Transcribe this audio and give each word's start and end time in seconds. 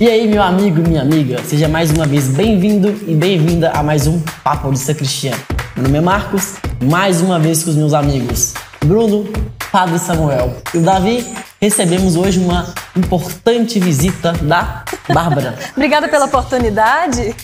E 0.00 0.08
aí, 0.08 0.26
meu 0.26 0.42
amigo 0.42 0.80
minha 0.80 1.02
amiga, 1.02 1.42
seja 1.44 1.68
mais 1.68 1.90
uma 1.90 2.06
vez 2.06 2.28
bem-vindo 2.28 2.88
e 3.06 3.14
bem-vinda 3.14 3.70
a 3.70 3.82
mais 3.82 4.06
um 4.06 4.20
Papo 4.42 4.62
Paulista 4.62 4.94
Cristiano. 4.94 5.40
Meu 5.76 5.84
nome 5.84 5.98
é 5.98 6.00
Marcos, 6.00 6.54
mais 6.82 7.20
uma 7.20 7.38
vez 7.38 7.62
com 7.62 7.70
os 7.70 7.76
meus 7.76 7.94
amigos 7.94 8.54
Bruno, 8.84 9.30
Padre 9.70 9.98
Samuel 9.98 10.56
e 10.74 10.78
o 10.78 10.80
Davi, 10.82 11.24
recebemos 11.60 12.16
hoje 12.16 12.40
uma 12.40 12.74
importante 12.96 13.78
visita 13.78 14.32
da 14.32 14.84
Bárbara. 15.12 15.56
Obrigada 15.76 16.08
pela 16.08 16.24
oportunidade. 16.24 17.34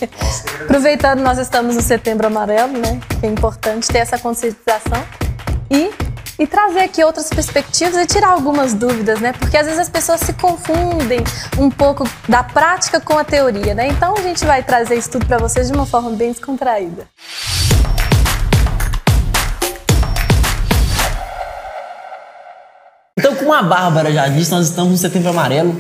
Aproveitando, 0.63 1.21
nós 1.21 1.39
estamos 1.39 1.77
no 1.77 1.83
Setembro 1.83 2.27
Amarelo, 2.27 2.73
né? 2.73 3.01
É 3.23 3.27
importante 3.27 3.87
ter 3.89 3.99
essa 3.99 4.19
conscientização 4.19 5.03
e 5.71 5.91
e 6.39 6.47
trazer 6.47 6.81
aqui 6.81 7.03
outras 7.03 7.29
perspectivas 7.29 7.97
e 7.97 8.07
tirar 8.07 8.29
algumas 8.29 8.73
dúvidas, 8.73 9.21
né? 9.21 9.33
Porque 9.33 9.57
às 9.57 9.67
vezes 9.67 9.81
as 9.81 9.89
pessoas 9.89 10.21
se 10.21 10.33
confundem 10.33 11.21
um 11.59 11.69
pouco 11.69 12.09
da 12.29 12.45
prática 12.45 13.01
com 13.01 13.19
a 13.19 13.25
teoria, 13.25 13.75
né? 13.75 13.89
Então 13.89 14.15
a 14.17 14.23
gente 14.23 14.45
vai 14.45 14.63
trazer 14.63 14.97
isso 14.97 15.11
tudo 15.11 15.27
para 15.27 15.39
vocês 15.39 15.69
de 15.69 15.75
uma 15.75 15.87
forma 15.87 16.11
bem 16.11 16.31
descontraída. 16.31 17.09
Então, 23.19 23.35
como 23.35 23.53
a 23.53 23.63
Bárbara 23.63 24.13
já 24.13 24.29
disse, 24.29 24.53
nós 24.53 24.69
estamos 24.69 24.93
no 24.93 24.97
Setembro 24.97 25.31
Amarelo, 25.31 25.77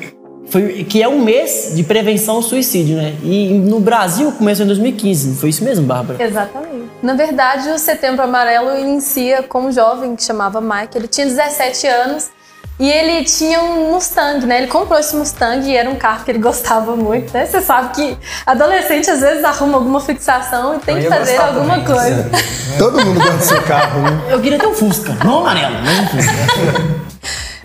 foi, 0.48 0.82
que 0.82 1.00
é 1.00 1.08
um 1.08 1.22
mês 1.22 1.72
de 1.76 1.84
prevenção 1.84 2.36
ao 2.36 2.42
suicídio, 2.42 2.96
né? 2.96 3.14
E 3.22 3.50
no 3.50 3.78
Brasil 3.78 4.32
começou 4.32 4.64
em 4.64 4.66
2015, 4.66 5.36
foi 5.36 5.50
isso 5.50 5.62
mesmo, 5.62 5.86
Bárbara? 5.86 6.20
Exatamente. 6.20 6.87
Na 7.02 7.14
verdade, 7.14 7.70
o 7.70 7.78
Setembro 7.78 8.24
Amarelo 8.24 8.76
inicia 8.76 9.42
com 9.42 9.66
um 9.66 9.72
jovem 9.72 10.16
que 10.16 10.22
chamava 10.22 10.60
Mike, 10.60 10.98
ele 10.98 11.06
tinha 11.06 11.26
17 11.26 11.86
anos 11.86 12.30
e 12.78 12.90
ele 12.90 13.24
tinha 13.24 13.60
um 13.60 13.92
Mustang, 13.92 14.44
né? 14.46 14.58
Ele 14.58 14.66
comprou 14.66 14.98
esse 14.98 15.14
Mustang 15.14 15.68
e 15.68 15.76
era 15.76 15.88
um 15.88 15.94
carro 15.94 16.24
que 16.24 16.30
ele 16.32 16.38
gostava 16.42 16.96
muito, 16.96 17.32
né? 17.32 17.46
Você 17.46 17.60
sabe 17.60 17.94
que 17.94 18.18
adolescente 18.44 19.08
às 19.10 19.20
vezes 19.20 19.44
arruma 19.44 19.78
alguma 19.78 20.00
fixação 20.00 20.76
e 20.76 20.78
tem 20.80 21.00
que 21.00 21.08
fazer 21.08 21.36
alguma 21.36 21.78
também, 21.78 21.84
coisa. 21.84 22.30
Todo 22.78 23.04
mundo 23.04 23.20
gosta 23.20 23.36
do 23.36 23.44
seu 23.44 23.62
carro, 23.62 24.00
né? 24.02 24.26
Eu 24.30 24.40
queria 24.40 24.58
ter 24.58 24.66
um 24.66 24.74
Fusca, 24.74 25.16
não 25.24 25.38
amarelo, 25.38 25.76
mas 25.84 25.98
um 26.00 26.06
Fusca. 26.08 27.08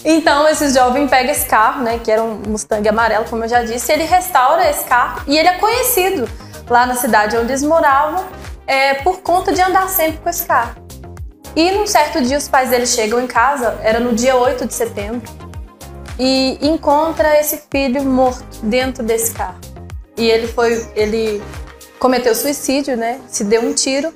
Então, 0.06 0.46
esse 0.50 0.74
jovem 0.74 1.08
pega 1.08 1.32
esse 1.32 1.46
carro, 1.46 1.82
né, 1.82 1.98
que 2.04 2.12
era 2.12 2.22
um 2.22 2.42
Mustang 2.46 2.86
amarelo, 2.90 3.24
como 3.30 3.46
eu 3.46 3.48
já 3.48 3.64
disse, 3.64 3.90
ele 3.90 4.04
restaura 4.04 4.70
esse 4.70 4.84
carro 4.84 5.22
e 5.26 5.38
ele 5.38 5.48
é 5.48 5.54
conhecido 5.54 6.28
lá 6.70 6.86
na 6.86 6.96
cidade 6.96 7.38
onde 7.38 7.54
eles 7.54 7.64
moravam 7.64 8.26
é, 8.66 8.96
por 8.96 9.22
conta 9.22 9.52
de 9.52 9.62
andar 9.62 9.90
sempre 9.90 10.20
com 10.20 10.30
esse 10.30 10.46
carro. 10.46 10.76
E 11.56 11.72
num 11.72 11.86
certo 11.86 12.22
dia 12.22 12.38
os 12.38 12.48
pais 12.48 12.70
dele 12.70 12.88
chegam 12.88 13.22
em 13.22 13.28
casa, 13.28 13.80
era 13.84 14.00
no 14.00 14.14
dia 14.14 14.36
8 14.36 14.66
de 14.66 14.74
setembro, 14.74 15.22
e 16.18 16.58
encontra 16.62 17.40
esse 17.40 17.64
filho 17.72 18.04
morto 18.04 18.60
dentro 18.64 19.04
desse 19.04 19.34
carro. 19.34 19.60
E 20.18 20.30
ele 20.30 20.48
foi, 20.48 20.88
ele 20.96 21.42
cometeu 22.00 22.34
suicídio, 22.36 22.96
né? 22.98 23.20
Se 23.28 23.44
deu 23.44 23.62
um 23.62 23.74
tiro 23.74 24.14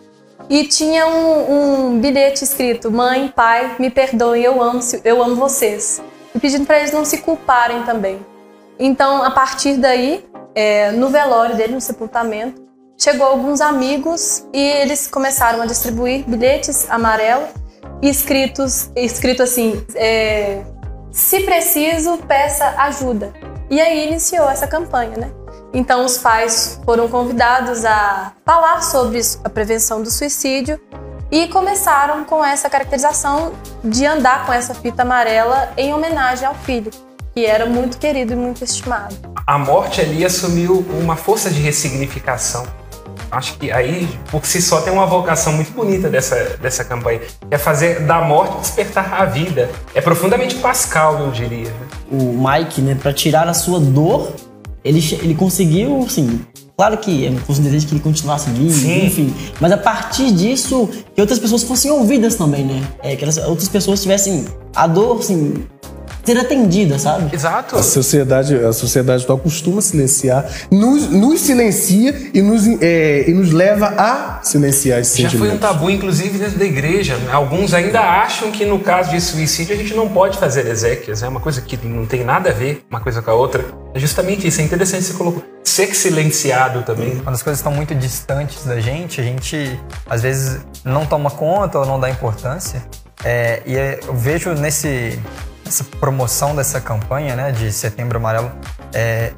e 0.50 0.66
tinha 0.66 1.08
um, 1.08 1.90
um 1.96 2.00
bilhete 2.00 2.44
escrito: 2.44 2.92
Mãe, 2.92 3.32
pai, 3.36 3.76
me 3.80 3.90
perdoem, 3.90 4.44
eu 4.44 4.62
amo, 4.62 4.80
eu 5.04 5.24
amo 5.24 5.36
vocês. 5.36 6.02
E 6.34 6.40
pedindo 6.40 6.66
para 6.66 6.80
eles 6.80 6.92
não 6.92 7.04
se 7.04 7.20
culparem 7.20 7.84
também. 7.84 8.20
Então, 8.80 9.24
a 9.24 9.32
partir 9.32 9.78
daí, 9.78 10.24
é, 10.54 10.92
no 10.92 11.10
velório 11.10 11.56
dele, 11.56 11.74
no 11.74 11.82
sepultamento, 11.82 12.67
chegou 12.98 13.28
alguns 13.28 13.62
amigos 13.62 14.46
e 14.54 14.60
eles 14.60 15.08
começaram 15.08 15.62
a 15.62 15.66
distribuir 15.66 16.24
bilhetes 16.28 16.90
amarelos 16.90 17.50
escritos, 18.02 18.90
escrito 18.96 19.44
assim: 19.44 19.84
é, 19.96 20.64
se 21.12 21.42
preciso, 21.42 22.18
peça 22.20 22.68
ajuda. 22.78 23.34
E 23.70 23.82
aí 23.82 24.08
iniciou 24.08 24.50
essa 24.50 24.68
campanha, 24.68 25.18
né? 25.18 25.32
Então, 25.74 26.06
os 26.06 26.18
pais 26.18 26.80
foram 26.86 27.10
convidados 27.10 27.84
a 27.84 28.34
falar 28.46 28.82
sobre 28.82 29.20
a 29.44 29.50
prevenção 29.50 30.02
do 30.02 30.10
suicídio 30.10 30.80
e 31.30 31.48
começaram 31.50 32.24
com 32.24 32.44
essa 32.44 32.70
caracterização 32.70 33.52
de 33.84 34.06
andar 34.06 34.46
com 34.46 34.54
essa 34.54 34.74
fita 34.74 35.02
amarela 35.02 35.74
em 35.76 35.94
homenagem 35.94 36.48
ao 36.48 36.56
filho, 36.56 36.90
que 37.36 37.46
era 37.46 37.66
muito 37.66 37.98
querido 37.98 38.32
e 38.32 38.36
muito 38.36 38.64
estimado. 38.64 39.14
A 39.46 39.58
morte 39.58 40.00
ali 40.00 40.26
assumiu 40.26 40.86
uma 41.02 41.18
força 41.18 41.50
de 41.50 41.60
ressignificação. 41.60 42.66
Acho 43.30 43.58
que 43.58 43.72
aí, 43.72 44.08
por 44.32 44.46
si 44.46 44.62
só, 44.62 44.82
tem 44.82 44.92
uma 44.94 45.06
vocação 45.06 45.54
muito 45.54 45.72
bonita 45.72 46.10
dessa, 46.10 46.36
dessa 46.62 46.84
campanha. 46.84 47.22
É 47.52 47.58
fazer 47.58 48.02
da 48.02 48.22
morte 48.22 48.60
despertar 48.60 49.14
a 49.14 49.26
vida. 49.26 49.70
É 49.94 50.02
profundamente 50.02 50.56
pascal, 50.56 51.20
eu 51.20 51.32
diria. 51.32 51.70
Né? 51.70 51.88
O 52.12 52.48
Mike, 52.48 52.82
né, 52.82 52.96
para 52.96 53.12
tirar 53.12 53.48
a 53.48 53.54
sua 53.54 53.80
dor 53.80 54.32
ele, 54.88 55.00
ele 55.22 55.36
conseguiu, 55.36 56.04
assim, 56.04 56.40
claro 56.78 56.98
que 56.98 57.26
é 57.26 57.30
um 57.30 57.62
desejo 57.62 57.88
que 57.88 57.94
ele 57.94 58.00
continuasse 58.00 58.50
vivo, 58.50 58.74
Sim. 58.74 59.06
enfim. 59.06 59.34
Mas 59.60 59.72
a 59.74 59.78
partir 59.78 60.32
disso, 60.32 60.90
que 61.14 61.20
outras 61.20 61.40
pessoas 61.40 61.64
fossem 61.64 61.92
ouvidas 61.92 62.36
também, 62.36 62.64
né? 62.64 62.82
É, 63.04 63.16
que 63.16 63.24
elas, 63.24 63.38
outras 63.38 63.68
pessoas 63.68 64.02
tivessem 64.02 64.46
a 64.74 64.88
dor, 64.88 65.20
assim, 65.20 65.66
ser 66.28 66.38
atendida, 66.38 67.00
sabe? 67.00 67.34
Exato. 67.34 67.78
A 67.78 67.82
sociedade, 67.84 68.54
a 68.54 68.74
sociedade 68.74 69.24
atual 69.24 69.40
costuma 69.40 69.82
silenciar, 69.82 70.46
nos, 70.70 71.10
nos 71.10 71.40
silencia 71.40 72.14
e 72.34 72.42
nos, 72.42 72.68
é, 72.82 73.30
e 73.30 73.34
nos 73.34 73.54
leva 73.54 73.94
a 73.98 74.42
silenciar 74.44 75.00
esses 75.00 75.18
Já 75.18 75.30
foi 75.30 75.50
um 75.50 75.58
tabu, 75.58 75.90
inclusive, 75.90 76.38
dentro 76.38 76.60
da 76.60 76.66
igreja. 76.66 77.18
Alguns 77.32 77.74
ainda 77.74 78.02
acham 78.02 78.52
que 78.52 78.66
no 78.66 78.80
caso 78.80 79.12
de 79.12 79.22
suicídio 79.22 79.74
a 79.74 79.78
gente 79.78 79.94
não 79.94 80.10
pode 80.10 80.38
fazer 80.38 80.68
exéquias. 80.68 81.24
É 81.24 81.30
uma 81.30 81.40
coisa 81.40 81.62
que 81.62 81.78
não 81.88 82.06
tem 82.06 82.26
nada 82.26 82.50
a 82.50 82.54
ver 82.54 82.86
uma 82.90 83.00
coisa 83.00 83.22
com 83.22 83.32
a 83.32 83.34
outra. 83.34 83.64
É 83.94 84.00
justamente 84.00 84.46
isso. 84.46 84.60
É 84.60 84.66
interessante 84.66 85.06
você 85.06 85.14
colocou. 85.14 85.42
Ser 85.64 85.96
silenciado 85.96 86.82
também. 86.82 87.20
Quando 87.20 87.36
as 87.36 87.44
coisas 87.44 87.60
estão 87.60 87.72
muito 87.72 87.96
distantes 87.96 88.66
da 88.66 88.82
gente, 88.82 89.22
a 89.22 89.24
gente 89.24 89.80
às 90.10 90.22
vezes 90.22 90.60
não 90.84 91.06
toma 91.06 91.30
conta 91.30 91.80
ou 91.80 91.86
não 91.86 91.98
dá 91.98 92.10
importância. 92.10 92.84
É, 93.24 93.62
e 93.66 93.76
é, 93.78 94.00
eu 94.06 94.14
vejo 94.14 94.54
nesse 94.54 95.18
essa 95.68 95.84
promoção 95.84 96.56
dessa 96.56 96.80
campanha, 96.80 97.36
né, 97.36 97.52
de 97.52 97.72
Setembro 97.72 98.18
Amarelo, 98.18 98.52
é, 98.94 99.34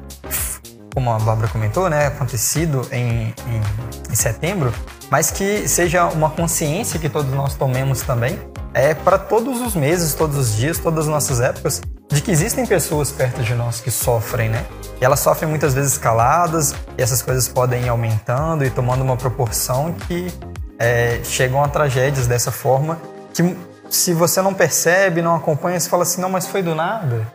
como 0.94 1.10
a 1.10 1.18
Bárbara 1.18 1.48
comentou, 1.48 1.88
né, 1.88 2.06
acontecido 2.06 2.86
em, 2.90 3.34
em, 3.46 3.62
em, 4.10 4.14
setembro, 4.14 4.72
mas 5.10 5.30
que 5.30 5.68
seja 5.68 6.06
uma 6.06 6.30
consciência 6.30 6.98
que 6.98 7.08
todos 7.08 7.32
nós 7.32 7.54
tomemos 7.54 8.02
também, 8.02 8.38
é 8.72 8.94
para 8.94 9.18
todos 9.18 9.60
os 9.60 9.74
meses, 9.74 10.14
todos 10.14 10.36
os 10.36 10.56
dias, 10.56 10.78
todas 10.78 11.06
as 11.06 11.10
nossas 11.10 11.40
épocas, 11.40 11.80
de 12.08 12.20
que 12.20 12.30
existem 12.30 12.66
pessoas 12.66 13.10
perto 13.10 13.42
de 13.42 13.54
nós 13.54 13.80
que 13.80 13.90
sofrem, 13.90 14.48
né? 14.48 14.64
E 15.00 15.04
elas 15.04 15.20
sofrem 15.20 15.48
muitas 15.48 15.74
vezes 15.74 15.96
caladas, 15.96 16.74
e 16.96 17.02
essas 17.02 17.22
coisas 17.22 17.48
podem 17.48 17.84
ir 17.84 17.88
aumentando 17.88 18.64
e 18.64 18.70
tomando 18.70 19.02
uma 19.02 19.16
proporção 19.16 19.94
que 20.06 20.32
é, 20.78 21.20
chegam 21.24 21.62
a 21.62 21.68
tragédias 21.68 22.26
dessa 22.26 22.50
forma 22.50 22.98
que 23.32 23.56
se 23.90 24.14
você 24.14 24.40
não 24.40 24.54
percebe, 24.54 25.20
não 25.20 25.34
acompanha, 25.34 25.78
você 25.78 25.88
fala 25.88 26.04
assim, 26.04 26.20
não, 26.20 26.30
mas 26.30 26.46
foi 26.46 26.62
do 26.62 26.74
nada. 26.74 27.26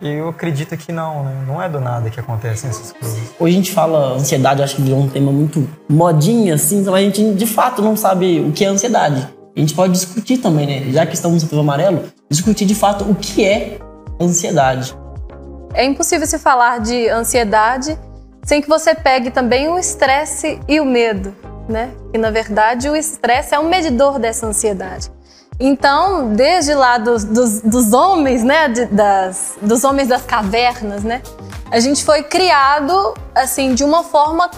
E 0.00 0.08
eu 0.08 0.28
acredito 0.28 0.76
que 0.76 0.92
não, 0.92 1.24
né? 1.24 1.44
Não 1.46 1.60
é 1.60 1.68
do 1.68 1.80
nada 1.80 2.08
que 2.08 2.20
acontecem 2.20 2.70
essas 2.70 2.92
coisas. 2.92 3.18
Hoje 3.38 3.54
a 3.54 3.56
gente 3.56 3.72
fala 3.72 4.14
ansiedade, 4.14 4.62
acho 4.62 4.76
que 4.76 4.82
virou 4.82 5.00
um 5.00 5.08
tema 5.08 5.32
muito 5.32 5.68
modinha, 5.88 6.54
assim, 6.54 6.82
mas 6.84 6.94
a 6.94 6.98
gente 6.98 7.34
de 7.34 7.46
fato 7.46 7.82
não 7.82 7.96
sabe 7.96 8.40
o 8.40 8.52
que 8.52 8.64
é 8.64 8.68
ansiedade. 8.68 9.28
A 9.56 9.60
gente 9.60 9.74
pode 9.74 9.92
discutir 9.92 10.38
também, 10.38 10.66
né? 10.66 10.92
Já 10.92 11.06
que 11.06 11.14
estamos 11.14 11.36
no 11.36 11.40
setembro 11.40 11.62
amarelo, 11.62 12.04
discutir 12.30 12.64
de 12.64 12.74
fato 12.74 13.04
o 13.04 13.14
que 13.14 13.44
é 13.44 13.78
ansiedade. 14.20 14.96
É 15.72 15.84
impossível 15.84 16.26
se 16.26 16.38
falar 16.38 16.80
de 16.80 17.08
ansiedade 17.08 17.98
sem 18.44 18.60
que 18.60 18.68
você 18.68 18.94
pegue 18.94 19.30
também 19.30 19.68
o 19.68 19.78
estresse 19.78 20.60
e 20.68 20.80
o 20.80 20.84
medo, 20.84 21.34
né? 21.68 21.90
E 22.12 22.18
na 22.18 22.30
verdade 22.30 22.88
o 22.88 22.94
estresse 22.94 23.54
é 23.54 23.58
um 23.58 23.68
medidor 23.68 24.18
dessa 24.18 24.46
ansiedade. 24.46 25.10
Então, 25.58 26.32
desde 26.32 26.74
lá 26.74 26.98
dos, 26.98 27.24
dos, 27.24 27.60
dos 27.60 27.92
homens, 27.92 28.42
né, 28.42 28.68
de, 28.68 28.86
das, 28.86 29.54
dos 29.62 29.84
homens 29.84 30.08
das 30.08 30.22
cavernas, 30.22 31.04
né, 31.04 31.22
a 31.70 31.78
gente 31.78 32.04
foi 32.04 32.22
criado 32.22 33.14
assim 33.34 33.74
de 33.74 33.84
uma 33.84 34.02
forma 34.02 34.50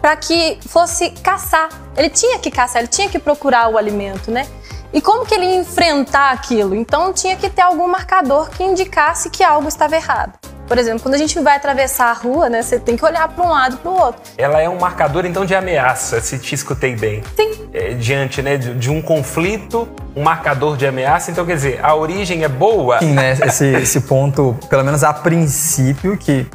para 0.00 0.16
que 0.16 0.58
fosse 0.68 1.10
caçar. 1.10 1.68
Ele 1.96 2.10
tinha 2.10 2.38
que 2.38 2.50
caçar, 2.50 2.82
ele 2.82 2.88
tinha 2.88 3.08
que 3.08 3.18
procurar 3.18 3.68
o 3.68 3.78
alimento, 3.78 4.30
né? 4.30 4.46
E 4.92 5.00
como 5.00 5.26
que 5.26 5.34
ele 5.34 5.46
ia 5.46 5.56
enfrentar 5.56 6.30
aquilo? 6.30 6.74
Então 6.74 7.12
tinha 7.12 7.36
que 7.36 7.50
ter 7.50 7.62
algum 7.62 7.88
marcador 7.88 8.48
que 8.50 8.62
indicasse 8.62 9.28
que 9.28 9.42
algo 9.42 9.66
estava 9.66 9.96
errado. 9.96 10.38
Por 10.66 10.78
exemplo, 10.78 11.00
quando 11.00 11.14
a 11.14 11.18
gente 11.18 11.38
vai 11.40 11.56
atravessar 11.56 12.10
a 12.10 12.12
rua, 12.12 12.48
né, 12.48 12.62
você 12.62 12.78
tem 12.78 12.96
que 12.96 13.04
olhar 13.04 13.28
para 13.28 13.44
um 13.44 13.48
lado 13.48 13.74
e 13.74 13.78
para 13.78 13.90
o 13.90 14.00
outro. 14.00 14.22
Ela 14.38 14.60
é 14.60 14.68
um 14.68 14.78
marcador 14.78 15.26
então 15.26 15.44
de 15.44 15.54
ameaça, 15.54 16.20
se 16.20 16.38
te 16.38 16.54
escutei 16.54 16.94
bem. 16.94 17.22
Sim. 17.36 17.53
É, 17.74 17.92
diante 17.92 18.40
né, 18.40 18.56
de, 18.56 18.72
de, 18.74 18.88
um 18.88 19.02
conflito, 19.02 19.88
um 20.14 20.22
marcador 20.22 20.76
de 20.76 20.86
ameaça. 20.86 21.32
Então, 21.32 21.44
quer 21.44 21.56
dizer, 21.56 21.84
a 21.84 21.92
origem 21.92 22.44
é 22.44 22.48
boa. 22.48 23.00
Sim, 23.00 23.14
né? 23.14 23.32
Esse, 23.32 23.66
esse 23.66 24.00
ponto, 24.02 24.56
pelo 24.70 24.84
menos 24.84 25.02
a 25.02 25.12
princípio, 25.12 26.16
que 26.16 26.46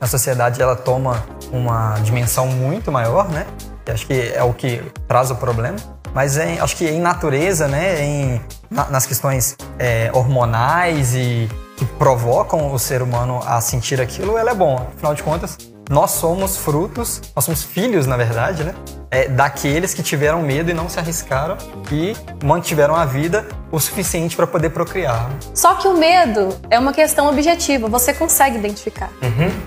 a 0.00 0.06
sociedade 0.06 0.62
ela 0.62 0.74
toma 0.74 1.22
uma 1.52 1.96
dimensão 2.02 2.46
muito 2.46 2.90
maior, 2.90 3.28
né? 3.28 3.46
Que 3.84 3.92
acho 3.92 4.06
que 4.06 4.32
é 4.34 4.42
o 4.42 4.54
que 4.54 4.82
traz 5.06 5.30
o 5.30 5.36
problema. 5.36 5.76
Mas 6.14 6.38
em, 6.38 6.58
acho 6.58 6.74
que 6.74 6.88
em 6.88 7.00
natureza, 7.00 7.68
né? 7.68 8.02
Em, 8.02 8.40
na, 8.70 8.88
nas 8.88 9.04
questões 9.04 9.56
é, 9.78 10.10
hormonais 10.14 11.14
e 11.14 11.50
que 11.76 11.84
provocam 11.84 12.72
o 12.72 12.78
ser 12.78 13.02
humano 13.02 13.40
a 13.46 13.60
sentir 13.60 14.00
aquilo, 14.00 14.38
ela 14.38 14.52
é 14.52 14.54
bom. 14.54 14.88
Afinal 14.94 15.14
de 15.14 15.22
contas, 15.22 15.58
nós 15.90 16.12
somos 16.12 16.56
frutos, 16.56 17.20
nós 17.34 17.44
somos 17.44 17.62
filhos, 17.62 18.06
na 18.06 18.16
verdade, 18.16 18.64
né? 18.64 18.74
É, 19.10 19.28
daqueles 19.28 19.92
que 19.92 20.02
tiveram 20.02 20.40
medo 20.40 20.70
e 20.70 20.74
não 20.74 20.88
se 20.88 20.98
arriscaram 20.98 21.58
e 21.90 22.16
mantiveram 22.42 22.94
a 22.96 23.04
vida 23.04 23.46
o 23.70 23.78
suficiente 23.78 24.34
para 24.34 24.46
poder 24.46 24.70
procriar. 24.70 25.30
Só 25.54 25.74
que 25.74 25.86
o 25.86 25.94
medo 25.94 26.48
é 26.70 26.78
uma 26.78 26.94
questão 26.94 27.28
objetiva, 27.28 27.88
você 27.88 28.14
consegue 28.14 28.56
identificar. 28.56 29.10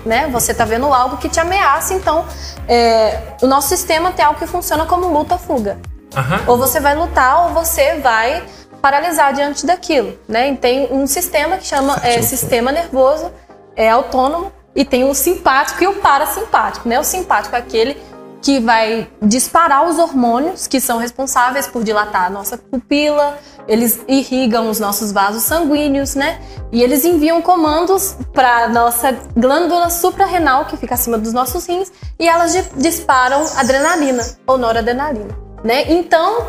Né? 0.04 0.28
Você 0.32 0.50
está 0.50 0.64
vendo 0.64 0.92
algo 0.92 1.18
que 1.18 1.28
te 1.28 1.38
ameaça, 1.38 1.94
então 1.94 2.24
é, 2.66 3.20
o 3.40 3.46
nosso 3.46 3.68
sistema 3.68 4.10
tem 4.10 4.24
algo 4.24 4.38
que 4.38 4.46
funciona 4.48 4.84
como 4.84 5.06
luta-fuga. 5.06 5.78
Aham. 6.16 6.40
Ou 6.48 6.58
você 6.58 6.80
vai 6.80 6.96
lutar 6.96 7.46
ou 7.46 7.54
você 7.54 8.00
vai 8.00 8.42
paralisar 8.82 9.32
diante 9.32 9.64
daquilo. 9.64 10.18
Né? 10.28 10.50
E 10.50 10.56
tem 10.56 10.92
um 10.92 11.06
sistema 11.06 11.56
que 11.56 11.66
chama 11.66 12.00
é, 12.02 12.20
sistema 12.20 12.72
nervoso 12.72 13.30
é, 13.76 13.88
autônomo 13.90 14.50
e 14.76 14.84
tem 14.84 15.04
o 15.04 15.14
simpático 15.14 15.82
e 15.82 15.86
o 15.86 15.94
parasimpático. 15.94 16.88
Né? 16.88 17.00
O 17.00 17.04
simpático 17.04 17.56
é 17.56 17.58
aquele 17.58 17.96
que 18.42 18.60
vai 18.60 19.10
disparar 19.20 19.88
os 19.88 19.98
hormônios 19.98 20.68
que 20.68 20.80
são 20.80 20.98
responsáveis 20.98 21.66
por 21.66 21.82
dilatar 21.82 22.26
a 22.26 22.30
nossa 22.30 22.56
pupila, 22.56 23.36
eles 23.66 24.00
irrigam 24.06 24.70
os 24.70 24.78
nossos 24.78 25.10
vasos 25.10 25.42
sanguíneos, 25.42 26.14
né? 26.14 26.40
E 26.70 26.80
eles 26.80 27.04
enviam 27.04 27.42
comandos 27.42 28.16
para 28.32 28.68
nossa 28.68 29.18
glândula 29.36 29.90
suprarrenal, 29.90 30.66
que 30.66 30.76
fica 30.76 30.94
acima 30.94 31.18
dos 31.18 31.32
nossos 31.32 31.66
rins, 31.66 31.90
e 32.20 32.28
elas 32.28 32.52
di- 32.52 32.70
disparam 32.76 33.44
adrenalina 33.56 34.24
ou 34.46 34.56
noradrenalina, 34.56 35.36
né? 35.64 35.90
Então, 35.90 36.46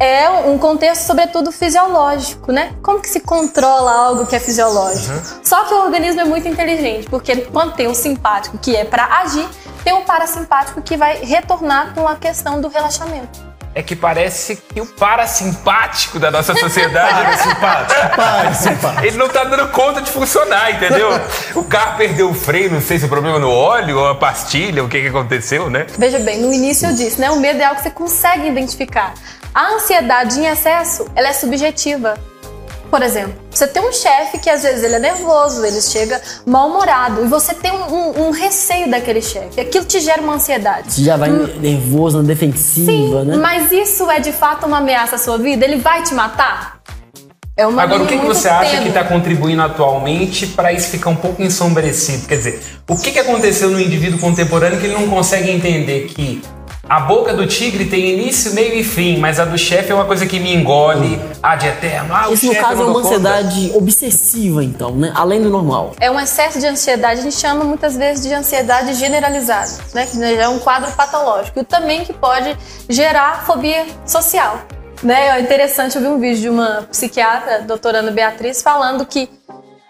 é 0.00 0.30
um 0.30 0.56
contexto, 0.56 1.02
sobretudo, 1.02 1.52
fisiológico, 1.52 2.50
né? 2.50 2.72
Como 2.82 3.00
que 3.00 3.08
se 3.08 3.20
controla 3.20 3.92
algo 3.92 4.24
que 4.24 4.34
é 4.34 4.40
fisiológico? 4.40 5.12
Só 5.44 5.66
que 5.66 5.74
o 5.74 5.84
organismo 5.84 6.22
é 6.22 6.24
muito 6.24 6.48
inteligente, 6.48 7.06
porque 7.10 7.36
quando 7.42 7.74
tem 7.74 7.86
o 7.86 7.94
simpático, 7.94 8.56
que 8.56 8.74
é 8.74 8.86
para 8.86 9.04
agir, 9.18 9.46
tem 9.84 9.92
o 9.92 10.00
parasimpático 10.00 10.80
que 10.80 10.96
vai 10.96 11.18
retornar 11.22 11.92
com 11.94 12.08
a 12.08 12.16
questão 12.16 12.62
do 12.62 12.68
relaxamento. 12.68 13.50
É 13.72 13.82
que 13.82 13.94
parece 13.94 14.56
que 14.56 14.80
o 14.80 14.86
parasimpático 14.86 16.18
da 16.18 16.28
nossa 16.28 16.56
sociedade 16.56 17.32
é 17.32 17.36
simpático. 17.36 18.00
Pai, 18.16 18.54
simpático. 18.54 19.06
Ele 19.06 19.16
não 19.16 19.28
tá 19.28 19.44
dando 19.44 19.68
conta 19.68 20.00
de 20.00 20.10
funcionar, 20.10 20.72
entendeu? 20.72 21.08
O 21.54 21.62
carro 21.62 21.96
perdeu 21.96 22.30
o 22.30 22.34
freio, 22.34 22.72
não 22.72 22.80
sei 22.80 22.98
se 22.98 23.04
o 23.04 23.08
problema 23.08 23.36
é 23.36 23.40
no 23.40 23.50
óleo 23.50 23.98
ou 23.98 24.08
a 24.08 24.14
pastilha, 24.14 24.82
o 24.82 24.88
que 24.88 25.00
que 25.00 25.08
aconteceu, 25.08 25.70
né? 25.70 25.86
Veja 25.96 26.18
bem, 26.18 26.40
no 26.40 26.52
início 26.52 26.88
eu 26.88 26.94
disse, 26.94 27.20
né? 27.20 27.30
O 27.30 27.38
medo 27.38 27.60
é 27.60 27.64
algo 27.64 27.76
que 27.76 27.82
você 27.82 27.90
consegue 27.90 28.48
identificar. 28.48 29.14
A 29.54 29.74
ansiedade 29.74 30.38
em 30.40 30.46
excesso, 30.46 31.06
ela 31.14 31.28
é 31.28 31.32
subjetiva. 31.32 32.14
Por 32.90 33.02
exemplo, 33.02 33.34
você 33.50 33.68
tem 33.68 33.80
um 33.82 33.92
chefe 33.92 34.38
que 34.38 34.50
às 34.50 34.62
vezes 34.64 34.82
ele 34.82 34.96
é 34.96 34.98
nervoso, 34.98 35.64
ele 35.64 35.80
chega 35.80 36.20
mal-humorado 36.44 37.24
e 37.24 37.28
você 37.28 37.54
tem 37.54 37.70
um, 37.70 37.84
um- 37.94 38.26
um 38.26 38.30
receio 38.30 38.90
daquele 38.90 39.22
chefe. 39.22 39.60
Aquilo 39.60 39.84
te 39.84 40.00
gera 40.00 40.20
uma 40.20 40.34
ansiedade. 40.34 40.92
Você 40.92 41.02
já 41.04 41.16
vai 41.16 41.28
nervoso, 41.30 42.18
na 42.20 42.24
defensiva, 42.24 42.90
Sim, 43.22 43.24
né? 43.26 43.36
mas 43.36 43.70
isso 43.70 44.10
é 44.10 44.18
de 44.18 44.32
fato 44.32 44.66
uma 44.66 44.78
ameaça 44.78 45.14
à 45.14 45.18
sua 45.18 45.38
vida? 45.38 45.64
Ele 45.64 45.76
vai 45.76 46.02
te 46.02 46.14
matar? 46.14 46.80
É 47.56 47.64
uma 47.66 47.82
Agora, 47.82 48.02
o 48.02 48.06
que, 48.06 48.18
que 48.18 48.24
você 48.26 48.48
acha 48.48 48.80
que 48.80 48.88
está 48.88 49.04
contribuindo 49.04 49.62
atualmente 49.62 50.46
para 50.48 50.72
isso 50.72 50.88
ficar 50.90 51.10
um 51.10 51.16
pouco 51.16 51.42
ensombrecido? 51.42 52.26
Quer 52.26 52.36
dizer, 52.38 52.62
o 52.88 52.96
que, 52.96 53.12
que 53.12 53.18
aconteceu 53.18 53.70
no 53.70 53.78
indivíduo 53.80 54.18
contemporâneo 54.18 54.80
que 54.80 54.86
ele 54.86 54.94
não 54.94 55.08
consegue 55.08 55.50
entender 55.50 56.06
que 56.08 56.40
a 56.90 56.98
boca 56.98 57.32
do 57.32 57.46
tigre 57.46 57.84
tem 57.84 58.14
início, 58.14 58.52
meio 58.52 58.74
e 58.74 58.82
fim, 58.82 59.16
mas 59.18 59.38
a 59.38 59.44
do 59.44 59.56
chefe 59.56 59.92
é 59.92 59.94
uma 59.94 60.06
coisa 60.06 60.26
que 60.26 60.40
me 60.40 60.52
engole 60.52 61.20
ad 61.40 61.64
eterno. 61.64 62.12
Ah, 62.12 62.28
o 62.28 62.34
Isso, 62.34 62.46
no 62.46 62.54
caso, 62.56 62.82
é 62.82 62.84
uma 62.84 62.84
dou 62.86 62.94
conta. 62.94 63.14
ansiedade 63.14 63.70
obsessiva, 63.76 64.64
então, 64.64 64.96
né? 64.96 65.12
Além 65.14 65.40
do 65.40 65.48
normal. 65.48 65.94
É 66.00 66.10
um 66.10 66.18
excesso 66.18 66.58
de 66.58 66.66
ansiedade, 66.66 67.20
a 67.20 67.22
gente 67.22 67.36
chama 67.36 67.62
muitas 67.62 67.96
vezes 67.96 68.26
de 68.26 68.34
ansiedade 68.34 68.94
generalizada, 68.94 69.70
né? 69.94 70.04
Que 70.04 70.20
é 70.20 70.48
um 70.48 70.58
quadro 70.58 70.90
patológico. 70.90 71.60
E 71.60 71.64
também 71.64 72.04
que 72.04 72.12
pode 72.12 72.56
gerar 72.88 73.46
fobia 73.46 73.86
social. 74.04 74.58
Né? 75.02 75.28
É 75.28 75.40
interessante, 75.40 75.96
eu 75.96 76.02
vi 76.02 76.08
um 76.08 76.18
vídeo 76.18 76.42
de 76.42 76.48
uma 76.48 76.86
psiquiatra, 76.90 77.62
doutora 77.62 78.00
Ana 78.00 78.10
Beatriz, 78.10 78.60
falando 78.60 79.06
que, 79.06 79.30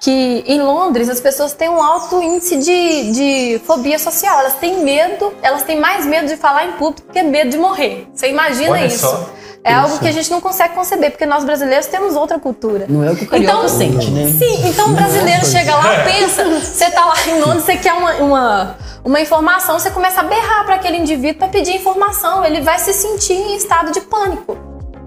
que 0.00 0.42
em 0.46 0.62
Londres 0.62 1.10
as 1.10 1.20
pessoas 1.20 1.52
têm 1.52 1.68
um 1.68 1.82
alto 1.82 2.22
índice 2.22 2.56
de, 2.56 3.12
de 3.12 3.60
fobia 3.66 3.98
social. 3.98 4.40
Elas 4.40 4.54
têm 4.54 4.82
medo, 4.82 5.32
elas 5.42 5.62
têm 5.62 5.78
mais 5.78 6.06
medo 6.06 6.26
de 6.26 6.38
falar 6.38 6.64
em 6.64 6.72
público 6.72 7.06
que 7.12 7.22
medo 7.22 7.50
de 7.50 7.58
morrer. 7.58 8.08
Você 8.14 8.28
imagina 8.30 8.70
Olha 8.70 8.86
isso? 8.86 9.00
só. 9.00 9.28
É 9.62 9.74
algo 9.74 9.98
que 9.98 10.08
a 10.08 10.12
gente 10.12 10.30
não 10.30 10.40
consegue 10.40 10.72
conceber, 10.74 11.10
porque 11.10 11.26
nós 11.26 11.44
brasileiros 11.44 11.86
temos 11.86 12.16
outra 12.16 12.38
cultura. 12.38 12.86
Não 12.88 13.04
é 13.04 13.10
o 13.10 13.16
que 13.16 13.24
o 13.24 13.26
carioca 13.26 13.52
Então, 13.58 13.68
sente, 13.68 14.10
né? 14.10 14.32
Sim, 14.38 14.66
então 14.66 14.86
o 14.86 14.94
brasileiro 14.94 15.44
chega 15.44 15.76
lá, 15.76 16.02
pensa, 16.02 16.44
você 16.44 16.90
tá 16.90 17.04
lá 17.04 17.14
em 17.28 17.40
Londres, 17.40 17.64
você 17.64 17.76
quer 17.76 17.92
uma, 17.92 18.14
uma, 18.14 18.78
uma 19.04 19.20
informação, 19.20 19.78
você 19.78 19.90
começa 19.90 20.20
a 20.20 20.22
berrar 20.22 20.64
para 20.64 20.76
aquele 20.76 20.96
indivíduo 20.96 21.40
para 21.40 21.48
pedir 21.48 21.76
informação, 21.76 22.42
ele 22.42 22.62
vai 22.62 22.78
se 22.78 22.94
sentir 22.94 23.34
em 23.34 23.54
estado 23.54 23.92
de 23.92 24.00
pânico, 24.00 24.56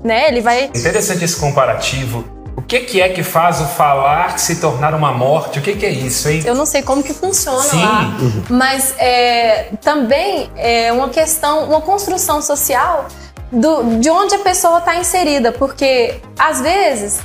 né? 0.03 0.27
Ele 0.27 0.39
vai 0.41 0.65
Interessante 0.65 1.25
esse 1.25 1.37
comparativo. 1.37 2.23
O 2.55 2.61
que, 2.61 2.81
que 2.81 3.01
é 3.01 3.09
que 3.09 3.23
faz 3.23 3.59
o 3.61 3.65
falar 3.65 4.37
se 4.37 4.57
tornar 4.57 4.93
uma 4.93 5.11
morte? 5.11 5.59
O 5.59 5.61
que, 5.61 5.75
que 5.75 5.85
é 5.85 5.89
isso, 5.89 6.29
hein? 6.29 6.43
Eu 6.45 6.55
não 6.55 6.65
sei 6.65 6.83
como 6.83 7.01
que 7.01 7.13
funciona 7.13 7.59
Sim. 7.59 7.81
lá, 7.81 8.13
mas 8.49 8.93
é, 8.97 9.71
também 9.81 10.51
é 10.55 10.91
uma 10.91 11.09
questão, 11.09 11.65
uma 11.65 11.81
construção 11.81 12.41
social 12.41 13.07
do, 13.51 13.99
de 13.99 14.09
onde 14.09 14.35
a 14.35 14.39
pessoa 14.39 14.79
está 14.79 14.95
inserida, 14.95 15.51
porque 15.51 16.19
às 16.37 16.61
vezes 16.61 17.19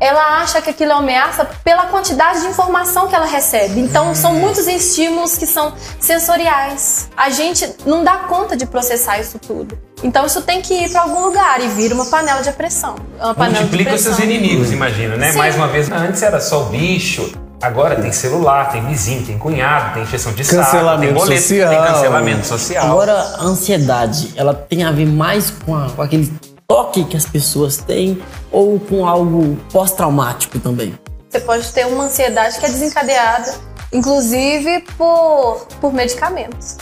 ela 0.00 0.40
acha 0.40 0.62
que 0.62 0.70
aquilo 0.70 0.92
é 0.92 0.94
uma 0.94 1.02
ameaça 1.02 1.44
pela 1.64 1.86
quantidade 1.86 2.40
de 2.42 2.46
informação 2.46 3.08
que 3.08 3.14
ela 3.14 3.26
recebe. 3.26 3.80
Então 3.80 4.14
são 4.14 4.34
muitos 4.34 4.66
estímulos 4.66 5.36
que 5.36 5.46
são 5.46 5.72
sensoriais. 5.98 7.10
A 7.16 7.30
gente 7.30 7.68
não 7.84 8.04
dá 8.04 8.18
conta 8.18 8.56
de 8.56 8.66
processar 8.66 9.18
isso 9.18 9.38
tudo. 9.38 9.87
Então 10.02 10.24
isso 10.26 10.42
tem 10.42 10.60
que 10.62 10.74
ir 10.74 10.90
para 10.90 11.02
algum 11.02 11.22
lugar 11.24 11.60
e 11.60 11.68
vira 11.68 11.94
uma 11.94 12.06
panela 12.06 12.40
de 12.42 12.52
pressão. 12.52 12.94
Uma 13.20 13.34
panela 13.34 13.54
de 13.54 13.60
Multiplica 13.62 13.94
os 13.94 14.02
pressão. 14.02 14.14
seus 14.16 14.24
inimigos, 14.30 14.70
imagina, 14.72 15.16
né? 15.16 15.32
Sim. 15.32 15.38
Mais 15.38 15.56
uma 15.56 15.66
vez, 15.68 15.90
antes 15.90 16.22
era 16.22 16.40
só 16.40 16.62
o 16.62 16.66
bicho, 16.66 17.32
agora 17.60 17.96
tem 17.96 18.12
celular, 18.12 18.70
tem 18.70 18.84
vizinho, 18.86 19.26
tem 19.26 19.36
cunhado, 19.38 19.94
tem 19.94 20.02
injeção 20.04 20.32
de 20.32 20.44
saco, 20.44 21.00
tem 21.00 21.12
boleto, 21.12 21.40
social. 21.42 21.68
tem 21.70 21.78
cancelamento 21.78 22.46
social. 22.46 22.86
Agora, 22.86 23.12
a 23.38 23.42
ansiedade, 23.42 24.32
ela 24.36 24.54
tem 24.54 24.84
a 24.84 24.92
ver 24.92 25.06
mais 25.06 25.50
com, 25.50 25.74
a- 25.74 25.90
com 25.90 26.00
aquele 26.02 26.32
toque 26.68 27.04
que 27.04 27.16
as 27.16 27.26
pessoas 27.26 27.78
têm 27.78 28.22
ou 28.52 28.78
com 28.78 29.04
algo 29.06 29.56
pós-traumático 29.72 30.60
também? 30.60 30.94
Você 31.28 31.40
pode 31.40 31.70
ter 31.72 31.86
uma 31.86 32.04
ansiedade 32.04 32.58
que 32.58 32.64
é 32.66 32.68
desencadeada, 32.68 33.52
inclusive 33.92 34.84
por, 34.96 35.66
por 35.80 35.92
medicamentos. 35.92 36.76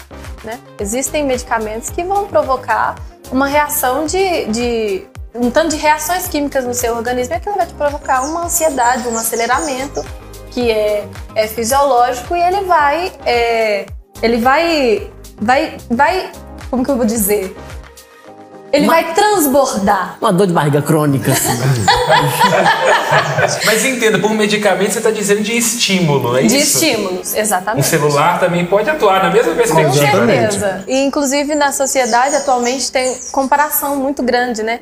Né? 0.47 0.61
Existem 0.79 1.25
medicamentos 1.25 1.91
que 1.91 2.05
vão 2.05 2.27
provocar 2.29 2.95
uma 3.33 3.49
reação 3.49 4.07
de, 4.07 4.47
de 4.47 5.07
um 5.35 5.51
tanto 5.51 5.71
de 5.71 5.77
reações 5.77 6.29
químicas 6.29 6.65
no 6.65 6.73
seu 6.73 6.95
organismo 6.95 7.35
e 7.35 7.37
aquilo 7.37 7.57
vai 7.57 7.67
te 7.67 7.75
provocar 7.75 8.23
uma 8.23 8.45
ansiedade, 8.45 9.09
um 9.09 9.19
aceleramento 9.19 10.05
que 10.53 10.71
é, 10.71 11.07
é 11.35 11.49
fisiológico 11.49 12.37
e 12.37 12.41
ele 12.41 12.61
vai 12.63 13.13
é, 13.27 13.87
ele 14.23 14.39
vai 14.39 15.11
vai 15.41 15.77
vai 15.91 16.31
como 16.71 16.85
que 16.85 16.91
eu 16.91 16.97
vou 16.97 17.05
dizer 17.05 17.57
ele 18.77 18.87
vai 18.87 19.15
transbordar 19.15 20.17
Uma 20.21 20.33
dor 20.33 20.47
de 20.47 20.53
barriga 20.53 20.83
crônica, 20.83 21.33
assim. 21.33 21.53
Mas 23.65 23.85
entenda, 23.85 24.19
por 24.19 24.31
medicamento 24.33 24.93
você 24.93 24.99
está 24.99 25.11
dizendo 25.11 25.43
de 25.43 25.57
estímulo, 25.57 26.37
é 26.37 26.43
de 26.43 26.57
isso? 26.57 26.85
estímulos 26.85 27.35
Um 27.35 27.39
exatamente 27.39 27.87
celular 27.87 28.41
também 28.41 28.67
pode 28.67 28.89
atuar 28.91 29.23
na 29.23 29.31
mesma 29.31 29.53
Com 29.53 29.59
perspectiva. 29.59 30.07
Exatamente. 30.07 30.55
certeza. 30.55 30.85
E 30.87 31.05
inclusive 31.05 31.55
na 31.55 31.73
sociedade 31.73 32.35
atualmente 32.35 32.91
tem 32.91 33.17
comparação 33.33 33.97
muito 33.97 34.23
grande, 34.23 34.63
né? 34.63 34.81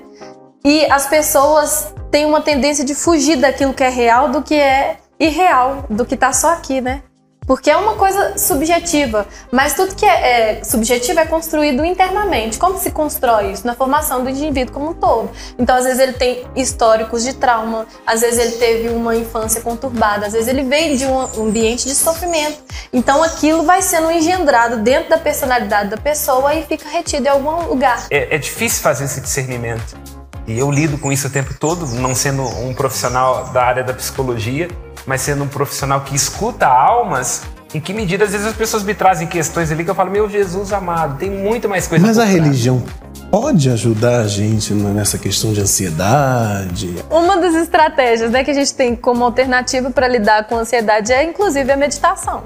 E 0.65 0.91
as 0.91 1.07
pessoas 1.07 1.93
têm 2.11 2.25
uma 2.25 2.41
tendência 2.41 2.85
de 2.85 2.95
fugir 2.95 3.37
daquilo 3.37 3.75
que 3.75 3.85
é 3.85 3.89
real 3.89 4.31
do 4.31 4.43
que 4.43 4.55
é 4.55 4.97
irreal, 5.19 5.85
do 5.91 6.05
que 6.05 6.17
tá 6.17 6.33
só 6.33 6.53
aqui, 6.53 6.81
né? 6.81 7.03
Porque 7.47 7.71
é 7.71 7.77
uma 7.77 7.95
coisa 7.95 8.39
subjetiva, 8.39 9.27
mas 9.51 9.75
tudo 9.75 9.95
que 9.95 10.07
é, 10.07 10.59
é 10.59 10.65
subjetivo 10.65 11.21
é 11.21 11.27
construído 11.27 11.85
internamente. 11.85 12.59
Como 12.59 12.79
se 12.79 12.91
constrói 12.91 13.53
isso? 13.53 13.67
Na 13.67 13.75
formação 13.75 14.23
do 14.23 14.31
indivíduo 14.31 14.73
como 14.73 14.91
um 14.91 14.95
todo. 14.95 15.31
Então, 15.59 15.77
às 15.77 15.85
vezes, 15.85 16.01
ele 16.01 16.15
tem 16.15 16.47
históricos 16.57 17.23
de 17.23 17.35
trauma, 17.35 17.87
às 18.07 18.23
vezes, 18.23 18.39
ele 18.39 18.53
teve 18.53 18.89
uma 18.89 19.15
infância 19.15 19.61
conturbada, 19.61 20.27
às 20.27 20.33
vezes, 20.33 20.49
ele 20.49 20.63
veio 20.63 20.97
de 20.97 21.07
um 21.07 21.21
ambiente 21.43 21.85
de 21.85 21.95
sofrimento. 21.95 22.63
Então, 22.93 23.23
aquilo 23.23 23.63
vai 23.63 23.83
sendo 23.83 24.11
engendrado 24.11 24.79
dentro 24.79 25.11
da 25.11 25.19
personalidade 25.19 25.91
da 25.91 25.97
pessoa 25.97 26.55
e 26.55 26.63
fica 26.65 26.89
retido 26.89 27.27
em 27.27 27.31
algum 27.31 27.67
lugar. 27.67 28.07
É, 28.11 28.35
é 28.35 28.39
difícil 28.39 28.83
fazer 28.83 29.05
esse 29.05 29.21
discernimento. 29.21 30.14
E 30.47 30.59
eu 30.59 30.71
lido 30.71 30.99
com 30.99 31.11
isso 31.11 31.27
o 31.27 31.31
tempo 31.31 31.55
todo, 31.55 31.87
não 31.87 32.15
sendo 32.15 32.43
um 32.43 32.75
profissional 32.75 33.49
da 33.49 33.63
área 33.63 33.83
da 33.83 33.95
psicologia, 33.95 34.69
mas 35.07 35.21
sendo 35.23 35.45
um 35.45 35.49
profissional 35.49 36.03
que 36.03 36.15
escuta 36.15 36.67
almas. 36.67 37.43
Em 37.75 37.81
que 37.81 37.93
medida, 37.93 38.25
às 38.25 38.31
vezes, 38.31 38.47
as 38.47 38.55
pessoas 38.55 38.85
me 38.85 38.95
trazem 38.95 39.27
questões 39.27 39.73
ali 39.73 39.83
que 39.83 39.91
eu 39.91 39.95
falo, 39.95 40.11
meu 40.11 40.31
Jesus 40.31 40.73
amado, 40.73 41.19
tem 41.19 41.29
muito 41.29 41.69
mais 41.69 41.89
coisa 41.89 42.07
Mas 42.07 42.19
a 42.19 42.25
religião 42.25 42.85
pode 43.31 43.69
ajudar 43.69 44.21
a 44.21 44.29
gente 44.29 44.73
nessa 44.73 45.19
questão 45.19 45.53
de 45.53 45.61
ansiedade? 45.61 46.95
Uma 47.11 47.37
das 47.39 47.55
estratégias 47.57 48.31
né, 48.31 48.45
que 48.45 48.51
a 48.53 48.55
gente 48.55 48.73
tem 48.73 48.95
como 48.95 49.25
alternativa 49.25 49.91
para 49.91 50.07
lidar 50.07 50.47
com 50.47 50.57
a 50.57 50.61
ansiedade 50.61 51.13
é, 51.13 51.25
inclusive, 51.25 51.73
a 51.73 51.77
meditação. 51.77 52.45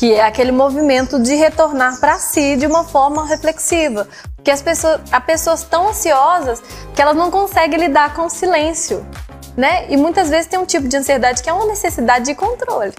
Que 0.00 0.14
é 0.14 0.24
aquele 0.24 0.50
movimento 0.50 1.20
de 1.20 1.34
retornar 1.34 2.00
para 2.00 2.18
si 2.18 2.56
de 2.56 2.66
uma 2.66 2.84
forma 2.84 3.26
reflexiva. 3.26 4.08
Porque 4.34 4.50
as 4.50 4.62
pessoas, 4.62 5.02
há 5.12 5.20
pessoas 5.20 5.62
tão 5.62 5.88
ansiosas 5.90 6.62
que 6.94 7.02
elas 7.02 7.14
não 7.14 7.30
conseguem 7.30 7.78
lidar 7.78 8.14
com 8.14 8.22
o 8.22 8.30
silêncio. 8.30 9.06
Né? 9.54 9.84
E 9.90 9.98
muitas 9.98 10.30
vezes 10.30 10.46
tem 10.46 10.58
um 10.58 10.64
tipo 10.64 10.88
de 10.88 10.96
ansiedade 10.96 11.42
que 11.42 11.50
é 11.50 11.52
uma 11.52 11.66
necessidade 11.66 12.24
de 12.24 12.34
controle. 12.34 12.94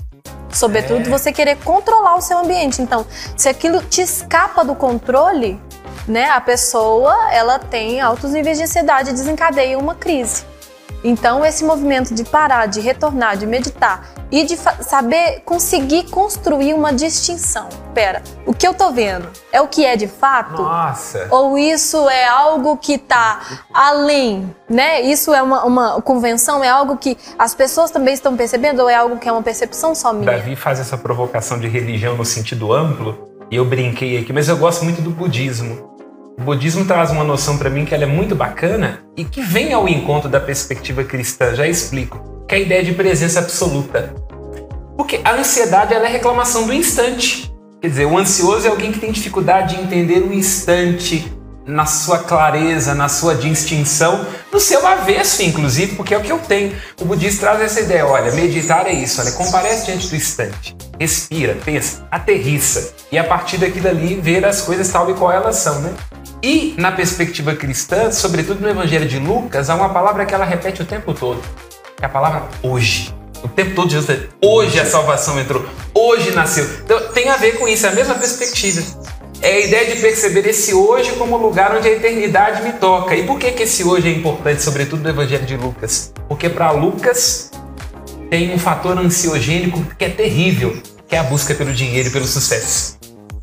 Sobretudo 0.51 1.09
você 1.09 1.33
querer 1.33 1.57
controlar 1.63 2.17
o 2.17 2.21
seu 2.21 2.37
ambiente. 2.37 2.83
Então, 2.83 3.03
se 3.35 3.49
aquilo 3.49 3.81
te 3.81 4.01
escapa 4.01 4.63
do 4.63 4.75
controle, 4.75 5.59
né, 6.07 6.29
a 6.29 6.39
pessoa 6.39 7.33
ela 7.33 7.57
tem 7.57 7.99
altos 7.99 8.29
níveis 8.29 8.59
de 8.59 8.65
ansiedade 8.65 9.09
e 9.09 9.13
desencadeia 9.13 9.79
uma 9.79 9.95
crise. 9.95 10.50
Então, 11.03 11.45
esse 11.45 11.63
movimento 11.63 12.13
de 12.13 12.23
parar, 12.23 12.67
de 12.67 12.79
retornar, 12.79 13.37
de 13.37 13.45
meditar 13.45 14.09
e 14.31 14.43
de 14.43 14.55
saber 14.55 15.41
conseguir 15.43 16.09
construir 16.09 16.73
uma 16.73 16.93
distinção. 16.93 17.67
Pera, 17.93 18.21
o 18.45 18.53
que 18.53 18.67
eu 18.67 18.73
tô 18.73 18.91
vendo 18.91 19.27
é 19.51 19.59
o 19.59 19.67
que 19.67 19.85
é 19.85 19.95
de 19.97 20.07
fato? 20.07 20.61
Nossa! 20.61 21.27
Ou 21.29 21.57
isso 21.57 22.09
é 22.09 22.27
algo 22.27 22.77
que 22.77 22.97
tá 22.97 23.41
além, 23.73 24.55
né? 24.69 25.01
Isso 25.01 25.33
é 25.33 25.41
uma, 25.41 25.65
uma 25.65 26.01
convenção, 26.01 26.63
é 26.63 26.69
algo 26.69 26.95
que 26.97 27.17
as 27.37 27.53
pessoas 27.53 27.91
também 27.91 28.13
estão 28.13 28.37
percebendo 28.37 28.81
ou 28.81 28.89
é 28.89 28.95
algo 28.95 29.17
que 29.17 29.27
é 29.27 29.31
uma 29.31 29.43
percepção 29.43 29.93
só 29.93 30.13
minha? 30.13 30.31
Davi 30.31 30.55
faz 30.55 30.79
essa 30.79 30.97
provocação 30.97 31.59
de 31.59 31.67
religião 31.67 32.15
no 32.15 32.23
sentido 32.23 32.71
amplo 32.71 33.29
e 33.49 33.57
eu 33.57 33.65
brinquei 33.65 34.17
aqui, 34.17 34.31
mas 34.31 34.47
eu 34.47 34.57
gosto 34.57 34.85
muito 34.85 35.01
do 35.01 35.09
budismo. 35.09 35.91
O 36.41 36.43
budismo 36.43 36.83
traz 36.85 37.11
uma 37.11 37.23
noção 37.23 37.55
para 37.55 37.69
mim 37.69 37.85
que 37.85 37.93
ela 37.93 38.03
é 38.03 38.07
muito 38.07 38.33
bacana 38.33 39.03
e 39.15 39.23
que 39.23 39.43
vem 39.43 39.73
ao 39.73 39.87
encontro 39.87 40.27
da 40.27 40.39
perspectiva 40.39 41.03
cristã. 41.03 41.53
Já 41.53 41.67
explico. 41.67 42.43
Que 42.47 42.55
é 42.55 42.57
a 42.57 42.61
ideia 42.61 42.83
de 42.83 42.93
presença 42.93 43.37
absoluta. 43.37 44.11
Porque 44.97 45.21
a 45.23 45.35
ansiedade 45.35 45.93
ela 45.93 46.07
é 46.07 46.11
reclamação 46.11 46.65
do 46.65 46.73
instante. 46.73 47.53
Quer 47.79 47.89
dizer, 47.89 48.05
o 48.07 48.17
ansioso 48.17 48.65
é 48.65 48.71
alguém 48.71 48.91
que 48.91 48.97
tem 48.97 49.11
dificuldade 49.11 49.75
de 49.75 49.83
entender 49.83 50.17
o 50.23 50.33
instante 50.33 51.31
na 51.63 51.85
sua 51.85 52.17
clareza, 52.17 52.95
na 52.95 53.07
sua 53.07 53.35
distinção, 53.35 54.25
no 54.51 54.59
seu 54.59 54.85
avesso, 54.87 55.43
inclusive, 55.43 55.95
porque 55.95 56.15
é 56.15 56.17
o 56.17 56.21
que 56.21 56.31
eu 56.31 56.39
tenho. 56.39 56.75
O 56.99 57.05
budista 57.05 57.41
traz 57.41 57.61
essa 57.61 57.81
ideia: 57.81 58.07
olha, 58.07 58.31
meditar 58.31 58.87
é 58.87 58.93
isso, 58.93 59.21
olha, 59.21 59.31
comparece 59.33 59.85
diante 59.85 60.07
do 60.07 60.15
instante, 60.15 60.75
respira, 60.99 61.55
pensa, 61.63 62.07
aterrissa, 62.09 62.93
e 63.11 63.17
a 63.19 63.23
partir 63.23 63.57
daquilo 63.57 63.87
ali 63.87 64.15
ver 64.15 64.43
as 64.43 64.61
coisas 64.61 64.89
tal 64.89 65.09
e 65.11 65.13
qual 65.13 65.31
elas 65.31 65.57
são, 65.57 65.81
né? 65.81 65.93
E 66.43 66.73
na 66.77 66.91
perspectiva 66.91 67.53
cristã, 67.55 68.11
sobretudo 68.11 68.61
no 68.61 68.69
Evangelho 68.69 69.07
de 69.07 69.19
Lucas, 69.19 69.69
há 69.69 69.75
uma 69.75 69.89
palavra 69.89 70.25
que 70.25 70.33
ela 70.33 70.43
repete 70.43 70.81
o 70.81 70.85
tempo 70.85 71.13
todo, 71.13 71.39
que 71.95 72.03
é 72.03 72.05
a 72.05 72.09
palavra 72.09 72.49
hoje. 72.63 73.13
O 73.43 73.47
tempo 73.47 73.75
todo 73.75 73.91
Jesus 73.91 74.19
diz, 74.19 74.29
hoje 74.41 74.79
a 74.79 74.85
salvação 74.85 75.39
entrou, 75.39 75.63
hoje 75.93 76.31
nasceu. 76.31 76.67
Então 76.83 77.11
tem 77.13 77.29
a 77.29 77.37
ver 77.37 77.59
com 77.59 77.67
isso, 77.67 77.85
é 77.85 77.89
a 77.89 77.93
mesma 77.93 78.15
perspectiva. 78.15 78.81
É 79.39 79.53
a 79.53 79.59
ideia 79.59 79.95
de 79.95 80.01
perceber 80.01 80.47
esse 80.47 80.73
hoje 80.73 81.11
como 81.13 81.37
lugar 81.37 81.75
onde 81.75 81.87
a 81.87 81.91
eternidade 81.91 82.63
me 82.63 82.73
toca. 82.73 83.15
E 83.15 83.25
por 83.25 83.39
que, 83.39 83.51
que 83.51 83.63
esse 83.63 83.83
hoje 83.83 84.07
é 84.07 84.11
importante, 84.11 84.61
sobretudo 84.61 85.01
no 85.01 85.09
Evangelho 85.09 85.45
de 85.45 85.57
Lucas? 85.57 86.11
Porque 86.27 86.49
para 86.49 86.71
Lucas 86.71 87.51
tem 88.29 88.53
um 88.53 88.59
fator 88.59 88.97
ansiogênico 88.97 89.83
que 89.97 90.05
é 90.05 90.09
terrível, 90.09 90.79
que 91.07 91.15
é 91.15 91.19
a 91.19 91.23
busca 91.23 91.53
pelo 91.55 91.73
dinheiro 91.73 92.09
e 92.09 92.11
pelo 92.11 92.25
sucesso. 92.25 93.00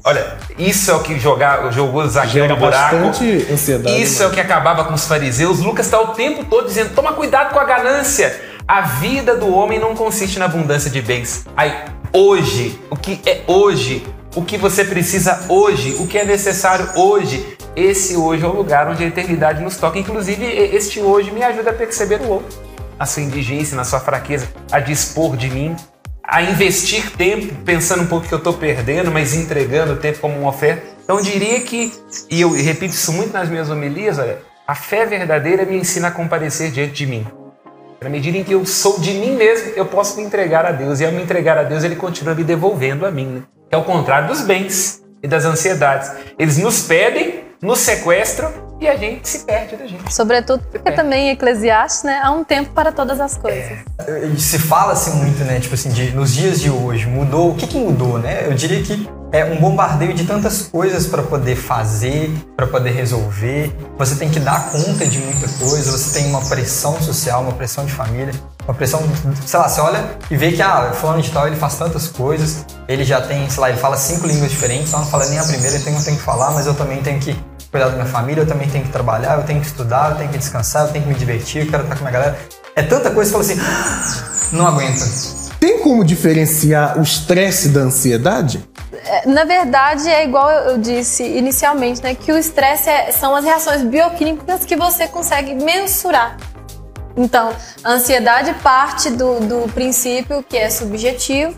Olha, 0.09 0.39
isso 0.59 0.91
é 0.91 0.95
o 0.95 1.01
que 1.01 1.19
jogar, 1.19 1.71
jogou 1.71 2.07
Zaqueu 2.09 2.31
Gera 2.31 2.49
no 2.49 2.57
buraco. 2.57 2.97
bastante 2.97 3.47
ansiedade, 3.53 4.01
Isso 4.01 4.21
né? 4.21 4.25
é 4.25 4.29
o 4.29 4.31
que 4.31 4.41
acabava 4.41 4.85
com 4.87 4.95
os 4.95 5.07
fariseus. 5.07 5.59
Lucas 5.59 5.85
está 5.85 6.01
o 6.01 6.15
tempo 6.15 6.47
todo 6.47 6.67
dizendo: 6.67 6.95
toma 6.95 7.13
cuidado 7.13 7.53
com 7.53 7.59
a 7.61 7.65
ganância. 7.65 8.41
A 8.67 8.81
vida 8.81 9.37
do 9.37 9.55
homem 9.55 9.79
não 9.79 9.95
consiste 9.95 10.39
na 10.39 10.47
abundância 10.47 10.91
de 10.91 11.03
bens. 11.03 11.45
Aí, 11.55 11.75
hoje, 12.11 12.81
o 12.89 12.97
que 12.97 13.21
é 13.29 13.43
hoje, 13.47 14.03
o 14.35 14.43
que 14.43 14.57
você 14.57 14.83
precisa 14.83 15.45
hoje, 15.47 15.97
o 15.99 16.07
que 16.07 16.17
é 16.17 16.25
necessário 16.25 16.89
hoje, 16.95 17.59
esse 17.77 18.17
hoje 18.17 18.43
é 18.45 18.49
o 18.49 18.53
lugar 18.53 18.89
onde 18.89 19.05
a 19.05 19.07
eternidade 19.07 19.63
nos 19.63 19.77
toca. 19.77 19.99
Inclusive, 19.99 20.43
este 20.47 21.01
hoje 21.01 21.31
me 21.33 21.43
ajuda 21.43 21.69
a 21.69 21.75
perceber 21.75 22.23
o 22.23 22.29
outro, 22.31 22.59
a 22.99 23.05
sua 23.05 23.23
indigência, 23.23 23.77
na 23.77 23.85
sua 23.85 24.01
fraqueza, 24.01 24.49
a 24.73 24.81
dispor 24.81 25.37
de 25.37 25.51
mim, 25.51 25.77
a 26.29 26.43
investir 26.43 27.11
tempo, 27.13 27.55
pensando 27.65 28.03
um 28.03 28.07
pouco 28.07 28.29
que 28.29 28.35
eu 28.35 28.39
estou 28.39 28.53
perdendo, 28.53 29.11
mas 29.11 29.35
entregando 29.35 29.95
o 29.95 29.97
tempo 29.97 30.19
como 30.19 30.39
uma 30.39 30.51
oferta. 30.51 30.83
Então 31.03 31.17
eu 31.17 31.25
diria 31.25 31.59
que, 31.63 31.91
e 32.31 32.43
eu 32.43 32.53
repito 32.53 32.93
isso 32.93 33.15
muito 33.15 33.33
nas 33.33 33.49
minhas 33.49 33.71
homilias, 33.71 34.19
olha, 34.19 34.39
a 34.67 34.75
fé 34.75 35.07
verdadeira 35.07 35.65
me 35.65 35.79
ensina 35.79 36.09
a 36.09 36.11
comparecer 36.11 36.71
diante 36.71 36.93
de 36.93 37.07
mim. 37.07 37.27
Na 37.99 38.11
medida 38.11 38.37
em 38.37 38.45
que 38.45 38.53
eu 38.53 38.67
sou 38.67 39.01
de 39.01 39.15
mim 39.15 39.37
mesmo, 39.37 39.73
eu 39.75 39.87
posso 39.87 40.19
me 40.19 40.23
entregar 40.23 40.67
a 40.67 40.71
Deus. 40.71 41.01
E 41.01 41.07
ao 41.07 41.11
me 41.11 41.23
entregar 41.23 41.57
a 41.57 41.63
Deus, 41.63 41.83
Ele 41.83 41.97
continua 41.97 42.35
me 42.35 42.45
devolvendo 42.45 43.07
a 43.07 43.11
mim. 43.11 43.27
Né? 43.27 43.43
Que 43.71 43.75
é 43.75 43.79
o 43.79 43.83
contrário 43.83 44.29
dos 44.29 44.43
bens 44.43 45.03
e 45.23 45.27
das 45.27 45.47
ansiedades. 45.47 46.13
Eles 46.39 46.59
nos 46.59 46.83
pedem, 46.83 47.45
nos 47.63 47.79
sequestram 47.81 48.68
e 48.81 48.87
a 48.87 48.97
gente 48.97 49.29
se 49.29 49.41
perde 49.41 49.77
da 49.77 49.87
gente. 49.87 50.13
Sobretudo 50.13 50.63
porque 50.71 50.93
também 50.93 51.29
em 51.29 51.31
Eclesiastes, 51.31 52.05
né, 52.05 52.21
há 52.23 52.31
um 52.31 52.45
tempo 52.45 52.71
para 52.71 52.93
todas 52.93 53.21
as 53.21 53.37
coisas. 53.37 53.79
E 54.35 54.41
se 54.41 54.59
fala 54.59 54.93
assim 54.93 55.13
muito, 55.17 55.43
né? 55.45 55.59
Tipo 55.59 55.75
assim, 55.75 55.91
de, 55.91 56.13
nos 56.13 56.35
dias 56.35 56.61
de 56.61 56.71
hoje, 56.71 57.07
mudou. 57.07 57.51
O 57.51 57.55
que, 57.55 57.67
que 57.67 57.77
mudou, 57.77 58.19
né? 58.19 58.47
Eu 58.47 58.55
diria 58.55 58.83
que 58.83 59.09
é 59.33 59.45
um 59.45 59.57
bombardeio 59.57 60.15
de 60.15 60.25
tantas 60.25 60.63
coisas 60.63 61.07
para 61.07 61.23
poder 61.23 61.57
fazer, 61.57 62.33
para 62.57 62.67
poder 62.67 62.91
resolver. 62.91 63.75
Você 63.99 64.15
tem 64.15 64.31
que 64.31 64.41
dar 64.41 64.71
conta 64.71 65.07
de 65.07 65.19
muita 65.19 65.49
coisa, 65.59 65.91
você 65.91 66.21
tem 66.21 66.31
uma 66.31 66.41
pressão 66.41 67.01
social, 67.03 67.43
uma 67.43 67.53
pressão 67.53 67.85
de 67.85 67.93
família, 67.93 68.33
uma 68.65 68.75
pressão, 68.75 69.03
sei 69.45 69.59
lá, 69.59 69.69
você 69.69 69.81
olha 69.81 70.05
e 70.31 70.37
vê 70.37 70.53
que, 70.53 70.63
ah, 70.63 70.93
fulano 70.95 71.21
de 71.21 71.31
tal, 71.31 71.47
ele 71.47 71.57
faz 71.57 71.75
tantas 71.75 72.09
coisas, 72.09 72.65
ele 72.87 73.05
já 73.05 73.21
tem, 73.21 73.49
sei 73.51 73.61
lá, 73.61 73.69
ele 73.69 73.79
fala 73.79 73.97
cinco 73.97 74.27
línguas 74.27 74.51
diferentes, 74.51 74.89
então 74.89 75.01
não 75.01 75.07
fala 75.07 75.27
nem 75.27 75.39
a 75.39 75.45
primeira, 75.45 75.77
então 75.77 75.93
eu 75.93 76.05
tenho 76.05 76.17
que 76.17 76.23
falar, 76.23 76.51
mas 76.53 76.67
eu 76.67 76.75
também 76.75 77.03
tenho 77.03 77.21
que 77.21 77.37
cuidar 77.71 77.89
da 77.89 77.95
minha 77.95 78.07
família, 78.07 78.43
eu 78.43 78.47
também 78.47 78.69
tenho 78.69 78.85
que 78.85 78.91
trabalhar, 78.93 79.37
eu 79.39 79.45
tenho 79.45 79.61
que 79.61 79.67
estudar, 79.67 80.13
eu 80.13 80.17
tenho 80.17 80.31
que 80.31 80.39
descansar, 80.39 80.87
eu 80.87 80.93
tenho 80.93 81.05
que 81.05 81.11
me 81.11 81.17
divertir, 81.17 81.65
eu 81.65 81.71
quero 81.71 81.83
estar 81.85 81.97
com 81.97 82.05
a 82.07 82.11
minha 82.11 82.13
galera. 82.21 82.39
É 82.75 82.83
tanta 82.83 83.11
coisa 83.11 83.31
que 83.31 83.37
você 83.37 83.57
fala 83.57 83.69
assim, 84.01 84.57
não 84.57 84.67
aguenta. 84.67 85.05
Tem 85.61 85.81
como 85.81 86.05
diferenciar 86.05 86.99
o 86.99 87.03
estresse 87.03 87.71
da 87.71 87.81
ansiedade? 87.81 88.65
É, 89.05 89.29
Na 89.29 89.45
verdade, 89.45 90.09
é 90.09 90.25
igual 90.25 90.49
eu 90.51 90.69
eu 90.73 90.79
disse 90.79 91.25
inicialmente, 91.25 92.03
né? 92.03 92.15
Que 92.15 92.31
o 92.31 92.39
estresse 92.39 92.89
é- 92.89 93.11
são 93.11 93.35
as 93.35 93.45
reações 93.45 93.83
bioquímicas 93.83 94.65
que 94.65 94.77
você 94.77 95.09
consegue 95.09 95.55
mensurar. 95.55 96.37
Então, 97.17 97.51
a 97.83 97.93
ansiedade 97.93 98.55
parte 98.63 99.11
do, 99.11 99.41
do 99.41 99.73
princípio 99.73 100.45
que 100.49 100.57
é 100.57 100.71
subjetivo, 100.71 101.53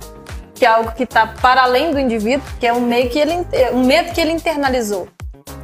que 0.54 0.64
é 0.64 0.68
algo 0.68 0.92
que 0.92 1.02
está 1.02 1.26
para 1.26 1.62
além 1.62 1.90
do 1.90 1.98
indivíduo, 1.98 2.46
que 2.58 2.66
é 2.66 2.72
um 2.72 2.80
meio 2.80 3.10
que 3.10 3.18
ele 3.18 3.46
um 3.72 3.84
medo 3.84 4.12
que 4.12 4.20
ele 4.20 4.32
internalizou. 4.32 5.06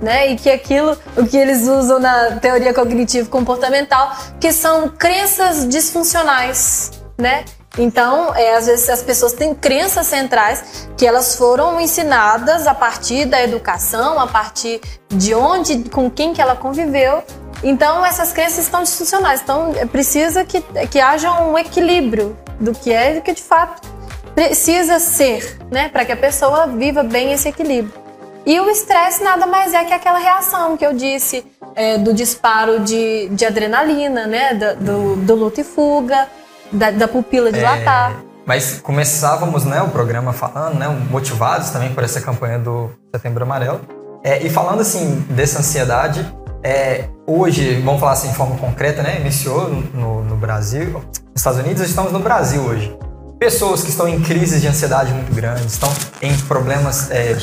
Né? 0.01 0.29
E 0.29 0.37
que 0.37 0.51
aquilo, 0.51 0.97
o 1.17 1.27
que 1.27 1.37
eles 1.37 1.67
usam 1.67 1.99
na 1.99 2.33
teoria 2.33 2.75
cognitivo 2.75 3.31
comportamental, 3.31 4.15
que 4.39 4.53
são 4.53 4.91
crenças 4.91 5.67
disfuncionais, 5.67 6.91
né? 7.17 7.45
Então, 7.79 8.35
é, 8.35 8.57
às 8.57 8.67
vezes 8.67 8.89
as 8.89 9.03
pessoas 9.03 9.33
têm 9.33 9.55
crenças 9.55 10.07
centrais 10.07 10.89
que 10.97 11.07
elas 11.07 11.37
foram 11.37 11.81
ensinadas 11.81 12.67
a 12.67 12.75
partir 12.75 13.27
da 13.27 13.43
educação, 13.43 14.19
a 14.19 14.27
partir 14.27 14.81
de 15.09 15.35
onde, 15.35 15.89
com 15.91 16.11
quem 16.11 16.33
que 16.33 16.41
ela 16.41 16.57
conviveu. 16.57 17.23
Então, 17.63 18.05
essas 18.05 18.33
crenças 18.33 18.65
estão 18.65 18.83
disfuncionais. 18.83 19.41
Então, 19.43 19.73
é 19.77 19.85
precisa 19.85 20.45
que, 20.45 20.63
que 20.91 21.01
haja 21.01 21.43
um 21.43 21.59
equilíbrio 21.59 22.37
do 22.59 22.73
que 22.73 22.93
é 22.93 23.13
e 23.13 23.15
do 23.17 23.23
que 23.23 23.33
de 23.33 23.43
fato 23.43 23.97
precisa 24.35 24.99
ser, 24.99 25.59
né? 25.71 25.89
Para 25.89 26.05
que 26.05 26.13
a 26.13 26.17
pessoa 26.17 26.67
viva 26.67 27.03
bem 27.03 27.33
esse 27.33 27.49
equilíbrio. 27.49 28.06
E 28.47 28.61
o 28.61 28.71
estresse 28.71 29.25
nada 29.25 29.45
mais 29.47 29.75
é 29.75 29.85
que 29.85 29.93
aquela 29.93 30.19
reação 30.19 30.77
que 30.77 30.87
eu 30.87 30.93
disse 30.95 31.45
é, 31.75 31.99
do 31.99 32.15
disparo 32.15 32.79
de, 32.81 33.29
de 33.31 33.45
adrenalina, 33.45 34.27
né? 34.27 34.55
Da- 34.55 34.75
Do, 34.75 35.17
do 35.17 35.35
luta 35.35 35.61
e 35.61 35.65
fuga, 35.65 36.29
da, 36.73 36.91
da 36.93 37.09
pupila 37.09 37.51
dilatar. 37.51 38.23
Mas 38.47 38.81
começávamos 38.81 39.65
né, 39.65 39.83
o 39.83 39.89
programa 39.89 40.33
falando, 40.33 40.79
né, 40.79 40.87
motivados 41.11 41.71
também 41.71 41.93
por 41.93 42.05
essa 42.05 42.21
campanha 42.21 42.61
do 42.61 42.89
Setembro 43.13 43.43
Amarelo. 43.43 43.81
É, 44.23 44.41
e 44.41 44.49
falando 44.49 44.81
assim 44.81 45.25
dessa 45.31 45.59
ansiedade, 45.59 46.25
é, 46.63 47.07
hoje, 47.27 47.81
vamos 47.81 47.99
falar 47.99 48.13
assim 48.13 48.29
de 48.29 48.37
forma 48.37 48.57
concreta, 48.57 49.03
né, 49.03 49.21
iniciou 49.21 49.69
no, 49.69 50.23
no 50.23 50.37
Brasil, 50.37 50.93
nos 50.93 51.17
Estados 51.35 51.59
Unidos, 51.59 51.83
estamos 51.83 52.13
no 52.13 52.21
Brasil 52.21 52.63
hoje. 52.63 52.97
Pessoas 53.41 53.83
que 53.83 53.91
estão 53.91 54.07
em 54.09 54.23
crises 54.23 54.61
de 54.63 54.69
ansiedade 54.69 55.13
muito 55.13 55.35
grandes, 55.35 55.73
estão 55.73 55.93
em 56.23 56.37
problemas 56.43 57.11
é, 57.11 57.37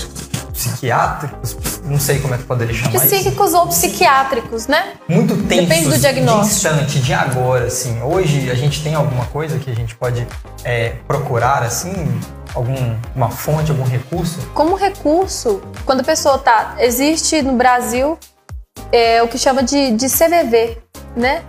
psiquiátricos, 0.53 1.57
não 1.83 1.99
sei 1.99 2.19
como 2.19 2.35
é 2.35 2.37
que 2.37 2.43
poderia 2.43 2.73
chamar 2.73 2.95
isso. 2.95 3.07
Psíquicos 3.07 3.53
ou 3.53 3.67
psiquiátricos, 3.67 4.67
né? 4.67 4.93
muito 5.09 5.35
tensos 5.47 5.67
Depende 5.67 5.89
do 5.89 5.97
diagnóstico. 5.97 6.45
de 6.45 6.53
instante, 6.53 6.99
de 6.99 7.13
agora, 7.13 7.65
assim. 7.65 8.01
Hoje 8.03 8.49
a 8.49 8.55
gente 8.55 8.83
tem 8.83 8.93
alguma 8.93 9.25
coisa 9.25 9.57
que 9.57 9.69
a 9.69 9.75
gente 9.75 9.95
pode 9.95 10.25
é, 10.63 10.95
procurar, 11.07 11.63
assim, 11.63 11.91
alguma 12.53 13.29
fonte, 13.29 13.71
algum 13.71 13.83
recurso? 13.83 14.39
Como 14.53 14.75
recurso, 14.75 15.61
quando 15.85 16.01
a 16.01 16.03
pessoa 16.03 16.37
tá. 16.37 16.75
Existe 16.79 17.41
no 17.41 17.53
Brasil 17.53 18.17
é 18.91 19.23
o 19.23 19.27
que 19.27 19.37
chama 19.37 19.63
de, 19.63 19.91
de 19.91 20.07
CVV, 20.07 20.77
né? 21.15 21.41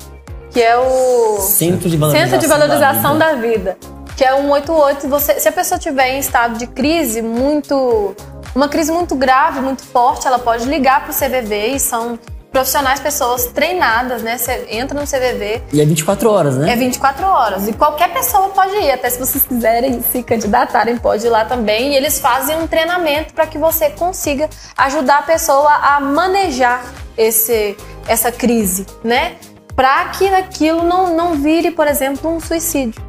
Que 0.50 0.62
é 0.62 0.76
o 0.78 1.40
Centro 1.40 1.90
de 1.90 1.96
Valorização, 1.96 2.30
Centro 2.30 2.38
de 2.38 2.46
Valorização 2.46 3.18
da, 3.18 3.32
da 3.32 3.40
Vida. 3.40 3.76
Que 4.16 4.24
é 4.24 4.34
um 4.34 4.52
188. 4.52 5.08
Você, 5.08 5.40
se 5.40 5.48
a 5.48 5.52
pessoa 5.52 5.76
estiver 5.76 6.10
em 6.10 6.18
estado 6.18 6.56
de 6.58 6.66
crise 6.66 7.20
muito. 7.20 8.14
Uma 8.54 8.68
crise 8.68 8.92
muito 8.92 9.16
grave, 9.16 9.60
muito 9.60 9.82
forte, 9.82 10.26
ela 10.26 10.38
pode 10.38 10.64
ligar 10.66 11.02
para 11.02 11.10
o 11.10 11.14
CVV 11.14 11.74
e 11.74 11.80
são 11.80 12.18
profissionais, 12.52 13.00
pessoas 13.00 13.46
treinadas, 13.46 14.22
né? 14.22 14.38
Você 14.38 14.68
entra 14.70 14.98
no 14.98 15.04
CVV. 15.04 15.60
E 15.72 15.80
é 15.80 15.84
24 15.84 16.30
horas, 16.30 16.56
né? 16.56 16.72
É 16.72 16.76
24 16.76 17.26
horas. 17.26 17.66
E 17.66 17.72
qualquer 17.72 18.12
pessoa 18.12 18.50
pode 18.50 18.76
ir. 18.76 18.92
Até 18.92 19.10
se 19.10 19.18
vocês 19.18 19.44
quiserem 19.44 20.00
se 20.02 20.22
candidatarem, 20.22 20.96
pode 20.96 21.26
ir 21.26 21.30
lá 21.30 21.44
também. 21.44 21.92
E 21.92 21.96
eles 21.96 22.20
fazem 22.20 22.56
um 22.56 22.68
treinamento 22.68 23.34
para 23.34 23.44
que 23.44 23.58
você 23.58 23.90
consiga 23.90 24.48
ajudar 24.76 25.18
a 25.18 25.22
pessoa 25.22 25.68
a 25.68 25.98
manejar 25.98 26.84
esse, 27.18 27.76
essa 28.06 28.30
crise, 28.30 28.86
né? 29.02 29.34
Para 29.74 30.10
que 30.10 30.28
aquilo 30.28 30.84
não, 30.84 31.16
não 31.16 31.34
vire, 31.34 31.72
por 31.72 31.88
exemplo, 31.88 32.30
um 32.30 32.38
suicídio. 32.38 33.02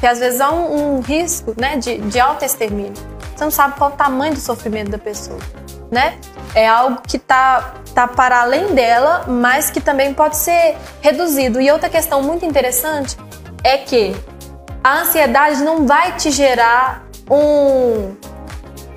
Que 0.00 0.08
às 0.08 0.18
vezes 0.18 0.40
há 0.40 0.50
um, 0.50 0.96
um 0.96 1.00
risco 1.00 1.54
né, 1.56 1.76
de, 1.76 1.98
de 1.98 2.18
autoextermínio. 2.18 3.17
Você 3.38 3.44
não 3.44 3.50
sabe 3.52 3.76
qual 3.78 3.90
o 3.90 3.92
tamanho 3.92 4.34
do 4.34 4.40
sofrimento 4.40 4.90
da 4.90 4.98
pessoa, 4.98 5.38
né? 5.92 6.18
É 6.56 6.66
algo 6.66 7.00
que 7.06 7.16
está 7.16 7.72
tá 7.94 8.08
para 8.08 8.40
além 8.40 8.74
dela, 8.74 9.26
mas 9.28 9.70
que 9.70 9.80
também 9.80 10.12
pode 10.12 10.36
ser 10.36 10.76
reduzido. 11.00 11.60
E 11.60 11.70
outra 11.70 11.88
questão 11.88 12.20
muito 12.20 12.44
interessante 12.44 13.16
é 13.62 13.78
que 13.78 14.12
a 14.82 15.02
ansiedade 15.02 15.62
não 15.62 15.86
vai 15.86 16.16
te 16.16 16.32
gerar 16.32 17.06
um 17.30 18.16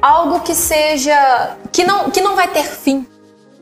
algo 0.01 0.39
que 0.39 0.55
seja 0.55 1.55
que 1.71 1.83
não 1.83 2.09
que 2.09 2.19
não 2.19 2.35
vai 2.35 2.47
ter 2.47 2.63
fim. 2.63 3.05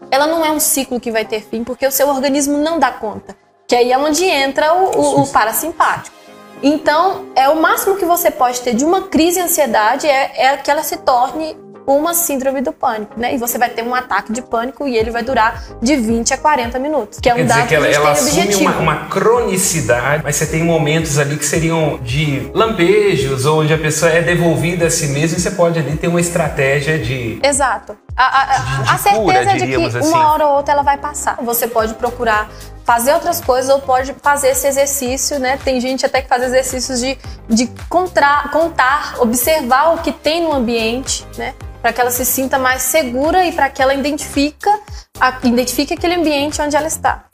Ela 0.09 0.27
não 0.27 0.45
é 0.45 0.49
um 0.49 0.61
ciclo 0.61 0.97
que 0.97 1.11
vai 1.11 1.25
ter 1.25 1.41
fim, 1.41 1.61
porque 1.61 1.85
o 1.85 1.91
seu 1.91 2.07
organismo 2.07 2.57
não 2.57 2.79
dá 2.79 2.89
conta. 2.89 3.35
Que 3.67 3.75
aí 3.75 3.91
é 3.91 3.97
onde 3.97 4.23
entra 4.23 4.73
o, 4.73 4.97
o, 4.97 5.21
o 5.23 5.27
parasimpático. 5.27 6.18
Então, 6.61 7.25
é 7.35 7.47
o 7.49 7.61
máximo 7.61 7.95
que 7.95 8.05
você 8.05 8.29
pode 8.29 8.59
ter 8.61 8.73
de 8.73 8.83
uma 8.83 9.03
crise 9.03 9.37
de 9.39 9.45
ansiedade 9.45 10.07
é, 10.07 10.31
é 10.47 10.57
que 10.57 10.69
ela 10.69 10.83
se 10.83 10.97
torne 10.97 11.57
uma 11.87 12.13
síndrome 12.13 12.61
do 12.61 12.71
pânico, 12.71 13.13
né? 13.19 13.33
E 13.33 13.37
você 13.39 13.57
vai 13.57 13.67
ter 13.69 13.81
um 13.81 13.95
ataque 13.95 14.31
de 14.31 14.43
pânico 14.43 14.87
e 14.87 14.95
ele 14.95 15.09
vai 15.09 15.23
durar 15.23 15.63
de 15.81 15.95
20 15.95 16.35
a 16.35 16.37
40 16.37 16.77
minutos, 16.77 17.19
que 17.19 17.27
é 17.27 17.33
um 17.33 17.37
Quer 17.37 17.45
dado 17.45 17.67
que 17.67 17.73
ela, 17.73 17.85
que 17.87 17.89
a 17.89 17.93
gente 17.95 18.05
ela 18.05 18.13
tem 18.13 18.23
assume 18.27 18.41
objetivo. 18.43 18.71
uma, 18.71 18.79
uma 18.79 18.95
cronicidade, 19.07 20.21
mas 20.23 20.35
você 20.35 20.45
tem 20.45 20.63
momentos 20.63 21.17
ali 21.17 21.35
que 21.35 21.45
seriam 21.45 21.97
de 22.03 22.51
lampejos, 22.53 23.43
onde 23.47 23.73
a 23.73 23.77
pessoa 23.79 24.11
é 24.11 24.21
devolvida 24.21 24.85
a 24.85 24.89
si 24.91 25.07
mesma 25.07 25.37
e 25.39 25.41
você 25.41 25.49
pode 25.49 25.79
ali 25.79 25.95
ter 25.97 26.07
uma 26.09 26.21
estratégia 26.21 26.99
de. 26.99 27.39
Exato. 27.41 27.97
A, 28.15 28.23
a- 28.23 28.93
a- 28.93 28.97
certeza 28.99 29.21
cura, 29.23 29.37
é 29.39 29.45
de 29.55 29.65
que 29.67 29.97
assim. 29.97 30.09
uma 30.09 30.31
hora 30.33 30.45
ou 30.47 30.57
outra 30.57 30.73
ela 30.73 30.83
vai 30.83 30.97
passar. 30.97 31.37
Você 31.41 31.67
pode 31.67 31.95
procurar 31.95 32.51
fazer 32.89 33.13
outras 33.13 33.39
coisas 33.39 33.69
ou 33.69 33.79
pode 33.79 34.15
fazer 34.19 34.47
esse 34.47 34.65
exercício, 34.65 35.37
né? 35.39 35.59
Tem 35.63 35.79
gente 35.79 36.07
até 36.07 36.23
que 36.23 36.27
faz 36.27 36.41
exercícios 36.41 36.99
de, 36.99 37.19
de 37.47 37.67
contra- 37.87 38.49
contar, 38.51 39.13
observar 39.19 39.93
o 39.93 39.99
que 39.99 40.11
tem 40.11 40.41
no 40.41 40.51
ambiente, 40.51 41.23
né? 41.37 41.53
Para 41.83 41.93
que 41.93 42.01
ela 42.01 42.09
se 42.09 42.25
sinta 42.25 42.57
mais 42.57 42.81
segura 42.81 43.45
e 43.45 43.51
para 43.51 43.69
que 43.69 43.79
ela 43.79 43.93
identifica, 43.93 44.71
a- 45.19 45.37
identifique 45.43 45.93
aquele 45.93 46.15
ambiente 46.15 46.59
onde 46.63 46.75
ela 46.75 46.87
está. 46.87 47.25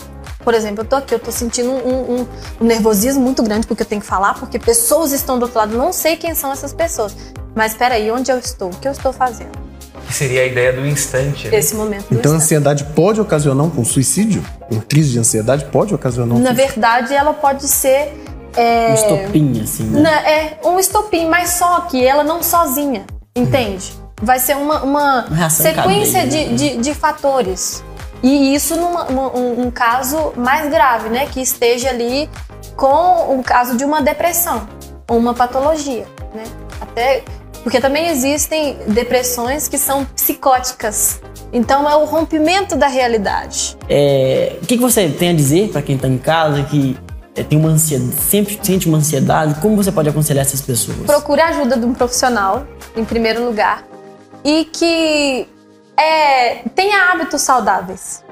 Por 0.43 0.53
exemplo, 0.53 0.83
eu 0.83 0.87
tô 0.89 0.97
aqui, 0.97 1.15
eu 1.15 1.19
tô 1.19 1.31
sentindo 1.31 1.71
um, 1.71 2.19
um- 2.19 2.27
um 2.59 2.65
nervosismo 2.65 3.23
muito 3.23 3.41
grande 3.41 3.65
porque 3.65 3.83
eu 3.83 3.87
tenho 3.87 4.01
que 4.01 4.07
falar, 4.07 4.33
porque 4.33 4.59
pessoas 4.59 5.13
estão 5.13 5.39
do 5.39 5.43
outro 5.43 5.57
lado, 5.57 5.77
não 5.77 5.93
sei 5.93 6.17
quem 6.17 6.35
são 6.35 6.51
essas 6.51 6.73
pessoas. 6.73 7.15
Mas 7.55 7.71
espera 7.71 7.95
aí, 7.95 8.11
onde 8.11 8.29
eu 8.29 8.37
estou? 8.37 8.71
O 8.71 8.75
que 8.75 8.89
eu 8.89 8.91
estou 8.91 9.13
fazendo? 9.13 9.64
Que 10.07 10.13
seria 10.13 10.41
a 10.41 10.45
ideia 10.45 10.73
do 10.73 10.85
instante. 10.85 11.47
né? 11.47 11.57
Esse 11.57 11.75
momento 11.75 12.07
do 12.09 12.15
Então 12.19 12.31
a 12.33 12.35
ansiedade 12.35 12.83
pode 12.95 13.19
ocasionar 13.21 13.65
um 13.65 13.85
suicídio? 13.85 14.43
Uma 14.71 14.81
crise 14.81 15.11
de 15.11 15.19
ansiedade 15.19 15.65
pode 15.65 15.93
ocasionar 15.93 16.35
um 16.37 16.39
Na 16.41 16.49
suicídio? 16.49 16.73
verdade, 16.73 17.13
ela 17.13 17.33
pode 17.33 17.67
ser 17.67 18.13
é, 18.57 18.91
Um 18.91 18.93
estopim, 18.93 19.61
assim, 19.61 19.83
né? 19.83 19.99
na- 20.01 20.29
é, 20.29 20.59
um 20.63 20.79
estopim, 20.79 21.27
mas 21.27 21.49
só 21.51 21.81
que 21.81 22.05
ela 22.05 22.23
não 22.23 22.41
sozinha, 22.41 23.05
entende? 23.35 23.91
Vai 24.21 24.39
ser 24.39 24.55
uma, 24.55 24.81
uma 24.83 25.49
sequência 25.49 26.21
cadeia, 26.21 26.47
de, 26.49 26.55
de, 26.55 26.77
de 26.77 26.93
fatores. 26.93 27.83
E 28.23 28.55
isso 28.55 28.75
num 28.77 28.95
um, 29.13 29.67
um 29.67 29.71
caso 29.71 30.31
mais 30.37 30.69
grave, 30.71 31.09
né? 31.09 31.27
Que 31.31 31.41
esteja 31.41 31.89
ali 31.89 32.29
com 32.77 33.37
o 33.37 33.43
caso 33.43 33.75
de 33.75 33.83
uma 33.83 34.01
depressão 34.01 34.67
ou 35.09 35.17
uma 35.17 35.33
patologia, 35.33 36.05
né? 36.33 36.43
Até 36.81 37.23
porque 37.65 37.81
também 37.81 38.09
existem 38.09 38.77
depressões 38.89 39.67
que 39.67 39.75
são 39.75 40.05
psicóticas. 40.05 41.19
Então 41.51 41.89
é 41.89 41.95
o 41.95 42.05
rompimento 42.05 42.75
da 42.75 42.85
realidade. 42.85 43.75
É, 43.89 44.59
o 44.61 44.67
que, 44.67 44.75
que 44.77 44.83
você 44.83 45.09
tem 45.09 45.29
a 45.29 45.33
dizer 45.33 45.69
para 45.69 45.81
quem 45.81 45.97
tá 45.97 46.07
em 46.07 46.19
casa 46.19 46.61
que 46.61 46.95
é, 47.35 47.43
tem 47.43 47.57
uma 47.57 47.69
ansiedade, 47.69 48.21
sempre 48.21 48.59
sente 48.61 48.87
uma 48.87 48.99
ansiedade? 48.99 49.59
Como 49.61 49.75
você 49.75 49.91
pode 49.91 50.07
aconselhar 50.07 50.45
essas 50.45 50.61
pessoas? 50.61 50.95
procure 51.07 51.41
a 51.41 51.47
ajuda 51.47 51.75
de 51.75 51.87
um 51.87 51.95
profissional, 51.95 52.67
em 52.95 53.03
primeiro 53.03 53.43
lugar, 53.43 53.83
e 54.43 54.65
que 54.65 55.47
é, 55.97 56.69
tenha 56.75 57.13
hábitos 57.13 57.41
saudáveis. 57.41 58.23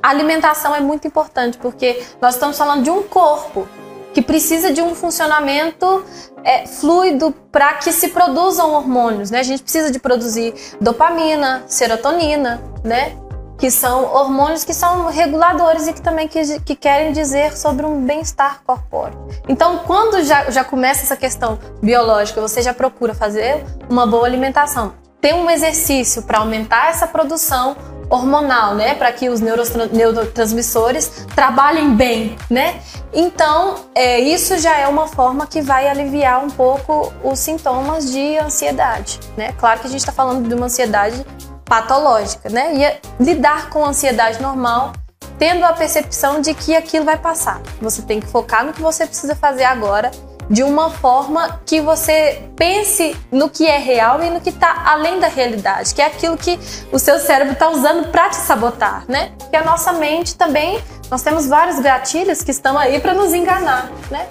A 0.00 0.10
alimentação 0.10 0.72
é 0.72 0.78
muito 0.78 1.04
importante, 1.08 1.58
porque 1.58 2.00
nós 2.22 2.34
estamos 2.34 2.56
falando 2.56 2.84
de 2.84 2.90
um 2.90 3.02
corpo 3.02 3.66
que 4.12 4.22
precisa 4.22 4.72
de 4.72 4.80
um 4.80 4.94
funcionamento 4.94 6.04
é, 6.44 6.66
fluido 6.66 7.32
para 7.52 7.74
que 7.74 7.92
se 7.92 8.08
produzam 8.08 8.72
hormônios, 8.72 9.30
né? 9.30 9.40
A 9.40 9.42
gente 9.42 9.62
precisa 9.62 9.90
de 9.90 9.98
produzir 9.98 10.54
dopamina, 10.80 11.62
serotonina, 11.66 12.62
né? 12.84 13.16
Que 13.58 13.70
são 13.70 14.04
hormônios 14.14 14.64
que 14.64 14.72
são 14.72 15.06
reguladores 15.06 15.88
e 15.88 15.92
que 15.92 16.00
também 16.00 16.28
que, 16.28 16.60
que 16.60 16.76
querem 16.76 17.12
dizer 17.12 17.56
sobre 17.56 17.84
um 17.84 18.04
bem-estar 18.04 18.62
corpóreo. 18.64 19.18
Então, 19.48 19.78
quando 19.78 20.22
já, 20.22 20.50
já 20.50 20.64
começa 20.64 21.02
essa 21.02 21.16
questão 21.16 21.58
biológica, 21.82 22.40
você 22.40 22.62
já 22.62 22.72
procura 22.72 23.14
fazer 23.14 23.64
uma 23.90 24.06
boa 24.06 24.26
alimentação. 24.26 24.94
Tem 25.20 25.34
um 25.34 25.50
exercício 25.50 26.22
para 26.22 26.38
aumentar 26.38 26.90
essa 26.90 27.06
produção 27.06 27.76
hormonal, 28.10 28.74
né, 28.74 28.94
para 28.94 29.12
que 29.12 29.28
os 29.28 29.40
neurotran- 29.40 29.88
neurotransmissores 29.92 31.26
trabalhem 31.34 31.94
bem, 31.94 32.36
né? 32.50 32.80
Então, 33.12 33.76
é, 33.94 34.18
isso 34.18 34.58
já 34.58 34.76
é 34.78 34.86
uma 34.88 35.06
forma 35.06 35.46
que 35.46 35.60
vai 35.60 35.88
aliviar 35.88 36.44
um 36.44 36.50
pouco 36.50 37.12
os 37.22 37.38
sintomas 37.38 38.10
de 38.10 38.38
ansiedade, 38.38 39.20
né? 39.36 39.52
Claro 39.58 39.80
que 39.80 39.86
a 39.86 39.90
gente 39.90 40.00
está 40.00 40.12
falando 40.12 40.48
de 40.48 40.54
uma 40.54 40.66
ansiedade 40.66 41.24
patológica, 41.64 42.48
né? 42.48 42.74
E 42.74 42.84
é 42.84 43.00
lidar 43.20 43.70
com 43.70 43.84
ansiedade 43.84 44.40
normal, 44.40 44.92
tendo 45.38 45.64
a 45.64 45.72
percepção 45.72 46.40
de 46.40 46.54
que 46.54 46.74
aquilo 46.74 47.04
vai 47.04 47.16
passar. 47.16 47.60
Você 47.80 48.02
tem 48.02 48.20
que 48.20 48.26
focar 48.26 48.64
no 48.64 48.72
que 48.72 48.80
você 48.80 49.06
precisa 49.06 49.36
fazer 49.36 49.64
agora 49.64 50.10
de 50.48 50.62
uma 50.62 50.90
forma 50.90 51.60
que 51.66 51.80
você 51.80 52.42
pense 52.56 53.16
no 53.30 53.50
que 53.50 53.66
é 53.66 53.78
real 53.78 54.22
e 54.22 54.30
no 54.30 54.40
que 54.40 54.50
está 54.50 54.84
além 54.86 55.20
da 55.20 55.28
realidade, 55.28 55.94
que 55.94 56.00
é 56.00 56.06
aquilo 56.06 56.36
que 56.36 56.58
o 56.92 56.98
seu 56.98 57.18
cérebro 57.18 57.52
está 57.52 57.68
usando 57.70 58.08
para 58.08 58.30
te 58.30 58.36
sabotar, 58.36 59.04
né? 59.08 59.32
Porque 59.38 59.56
a 59.56 59.64
nossa 59.64 59.92
mente 59.92 60.36
também, 60.36 60.82
nós 61.10 61.22
temos 61.22 61.46
vários 61.46 61.78
gatilhos 61.80 62.42
que 62.42 62.50
estão 62.50 62.78
aí 62.78 63.00
para 63.00 63.14
nos 63.14 63.34
enganar, 63.34 63.90
né? 64.10 64.26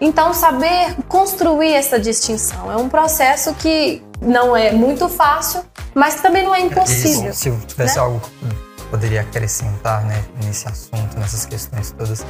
Então, 0.00 0.32
saber 0.32 0.96
construir 1.08 1.72
essa 1.72 1.98
distinção 1.98 2.70
é 2.70 2.76
um 2.76 2.88
processo 2.88 3.52
que 3.54 4.02
não 4.20 4.56
é 4.56 4.70
muito 4.70 5.08
fácil, 5.08 5.64
mas 5.92 6.16
também 6.16 6.44
não 6.44 6.54
é 6.54 6.60
impossível. 6.60 7.32
Se 7.34 7.50
tivesse 7.66 7.96
né? 7.96 8.02
algo 8.02 8.20
que 8.20 8.84
poderia 8.90 9.22
acrescentar 9.22 10.04
né, 10.04 10.24
nesse 10.44 10.68
assunto, 10.68 11.18
nessas 11.18 11.44
questões 11.44 11.90
todas, 11.90 12.24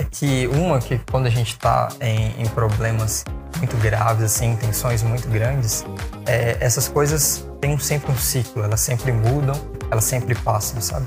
é 0.00 0.04
que 0.04 0.46
uma 0.48 0.78
que 0.78 0.98
quando 1.10 1.26
a 1.26 1.30
gente 1.30 1.52
está 1.52 1.88
em, 2.00 2.42
em 2.42 2.46
problemas 2.48 3.24
muito 3.58 3.76
graves, 3.76 4.24
assim, 4.24 4.56
tensões 4.56 5.02
muito 5.02 5.28
grandes, 5.28 5.84
é, 6.26 6.56
essas 6.60 6.88
coisas 6.88 7.46
têm 7.60 7.78
sempre 7.78 8.10
um 8.10 8.16
ciclo, 8.16 8.62
elas 8.62 8.80
sempre 8.80 9.12
mudam, 9.12 9.54
elas 9.90 10.04
sempre 10.04 10.34
passam, 10.34 10.80
sabe? 10.80 11.06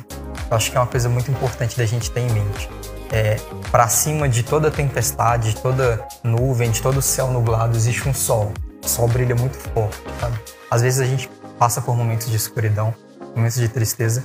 Eu 0.50 0.56
acho 0.56 0.70
que 0.70 0.78
é 0.78 0.80
uma 0.80 0.88
coisa 0.88 1.10
muito 1.10 1.32
importante 1.32 1.76
da 1.76 1.86
gente 1.86 2.12
ter 2.12 2.22
em 2.22 2.30
mente. 2.30 2.70
É, 3.12 3.38
para 3.72 3.88
cima 3.88 4.30
de 4.30 4.44
toda 4.44 4.70
tempestade, 4.70 5.54
de 5.54 5.62
toda 5.62 6.06
nuvem, 6.24 6.70
de 6.70 6.82
todo 6.82 7.02
céu 7.02 7.32
nublado, 7.32 7.76
existe 7.76 8.08
um 8.08 8.14
sol. 8.14 8.54
O 8.84 8.88
sol 8.88 9.08
brilha 9.08 9.36
muito 9.36 9.58
forte, 9.58 9.98
sabe? 10.20 10.38
Às 10.70 10.82
vezes 10.82 11.00
a 11.00 11.06
gente 11.06 11.30
passa 11.58 11.82
por 11.82 11.96
momentos 11.96 12.30
de 12.30 12.36
escuridão, 12.36 12.94
momentos 13.36 13.58
de 13.58 13.68
tristeza, 13.68 14.24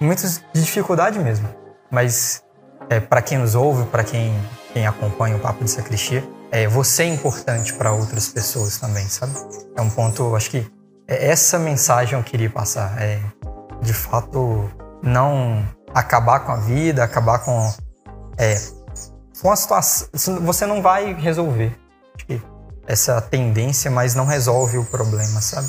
momentos 0.00 0.40
de 0.54 0.62
dificuldade 0.62 1.18
mesmo. 1.18 1.48
Mas 1.90 2.42
é, 2.88 3.00
para 3.00 3.22
quem 3.22 3.38
nos 3.38 3.54
ouve, 3.54 3.84
para 3.86 4.04
quem, 4.04 4.34
quem 4.72 4.86
acompanha 4.86 5.36
o 5.36 5.40
Papo 5.40 5.64
de 5.64 5.70
Sacristia, 5.70 6.24
é, 6.50 6.66
você 6.68 7.02
é 7.02 7.06
importante 7.06 7.72
para 7.74 7.92
outras 7.92 8.28
pessoas 8.28 8.78
também, 8.78 9.06
sabe? 9.08 9.32
É 9.76 9.80
um 9.80 9.90
ponto, 9.90 10.34
acho 10.36 10.50
que 10.50 10.66
é 11.08 11.28
essa 11.28 11.58
mensagem 11.58 12.18
eu 12.18 12.24
queria 12.24 12.50
passar. 12.50 13.00
É, 13.00 13.20
de 13.82 13.92
fato, 13.92 14.70
não 15.02 15.64
acabar 15.94 16.40
com 16.40 16.52
a 16.52 16.56
vida, 16.56 17.04
acabar 17.04 17.40
com, 17.40 17.72
é, 18.38 18.56
com 19.40 19.50
a 19.50 19.56
situação. 19.56 20.08
Você 20.42 20.66
não 20.66 20.82
vai 20.82 21.12
resolver. 21.14 21.76
Acho 22.14 22.26
que 22.26 22.42
essa 22.86 23.20
tendência, 23.20 23.90
mas 23.90 24.14
não 24.14 24.24
resolve 24.24 24.78
o 24.78 24.84
problema, 24.84 25.40
sabe? 25.40 25.68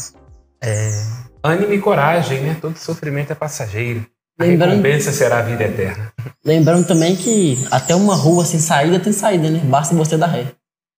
É, 0.62 1.04
Ânimo 1.44 1.74
e 1.74 1.80
coragem, 1.80 2.42
né? 2.42 2.58
Todo 2.60 2.78
sofrimento 2.78 3.32
é 3.32 3.36
passageiro. 3.36 4.06
A 4.40 4.44
Lembrando, 4.44 4.70
recompensa 4.72 5.12
será 5.12 5.40
a 5.40 5.42
vida 5.42 5.64
eterna. 5.64 6.12
lembrando 6.46 6.86
também 6.86 7.16
que 7.16 7.58
até 7.72 7.96
uma 7.96 8.16
rua 8.16 8.46
sem 8.46 8.60
saída 8.60 9.00
tem 9.00 9.12
saída, 9.12 9.50
né? 9.50 9.60
Basta 9.64 9.96
você 9.96 10.16
dar 10.16 10.28
ré. 10.28 10.46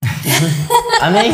Amém? 1.00 1.32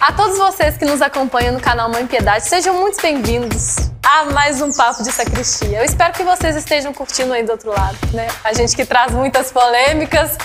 A 0.00 0.12
todos 0.12 0.38
vocês 0.38 0.78
que 0.78 0.86
nos 0.86 1.02
acompanham 1.02 1.52
no 1.52 1.60
canal 1.60 1.90
Mãe 1.90 2.06
Piedade, 2.06 2.48
sejam 2.48 2.72
muito 2.72 3.02
bem-vindos 3.02 3.76
a 4.02 4.24
mais 4.32 4.62
um 4.62 4.72
Papo 4.72 5.02
de 5.02 5.12
Sacristia. 5.12 5.76
Eu 5.76 5.84
espero 5.84 6.14
que 6.14 6.24
vocês 6.24 6.56
estejam 6.56 6.90
curtindo 6.94 7.34
aí 7.34 7.42
do 7.42 7.52
outro 7.52 7.70
lado, 7.70 7.98
né? 8.14 8.26
A 8.42 8.54
gente 8.54 8.74
que 8.74 8.86
traz 8.86 9.12
muitas 9.12 9.52
polêmicas, 9.52 10.38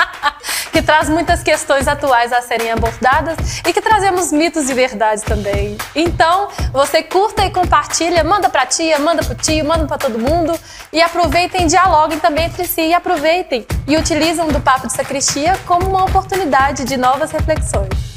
que 0.72 0.80
traz 0.80 1.10
muitas 1.10 1.42
questões 1.42 1.86
atuais 1.86 2.32
a 2.32 2.40
serem 2.40 2.72
abordadas 2.72 3.36
e 3.58 3.74
que 3.74 3.82
trazemos 3.82 4.32
mitos 4.32 4.70
e 4.70 4.74
verdades 4.74 5.22
também. 5.22 5.76
Então, 5.94 6.48
você 6.72 7.02
curta 7.02 7.44
e 7.44 7.50
compartilha, 7.50 8.24
manda 8.24 8.48
pra 8.48 8.64
tia, 8.64 8.98
manda 8.98 9.22
pro 9.22 9.34
tio, 9.34 9.66
manda 9.66 9.86
pra 9.86 9.98
todo 9.98 10.18
mundo 10.18 10.58
e 10.90 11.02
aproveitem, 11.02 11.66
dialoguem 11.66 12.18
também 12.18 12.46
entre 12.46 12.66
si 12.66 12.80
e 12.80 12.94
aproveitem 12.94 13.66
e 13.86 13.98
utilizam 13.98 14.48
do 14.48 14.60
Papo 14.60 14.86
de 14.86 14.94
Sacristia 14.94 15.60
como 15.66 15.90
uma 15.90 16.04
oportunidade 16.04 16.84
de 16.84 16.96
novas 16.96 17.30
reflexões. 17.32 18.13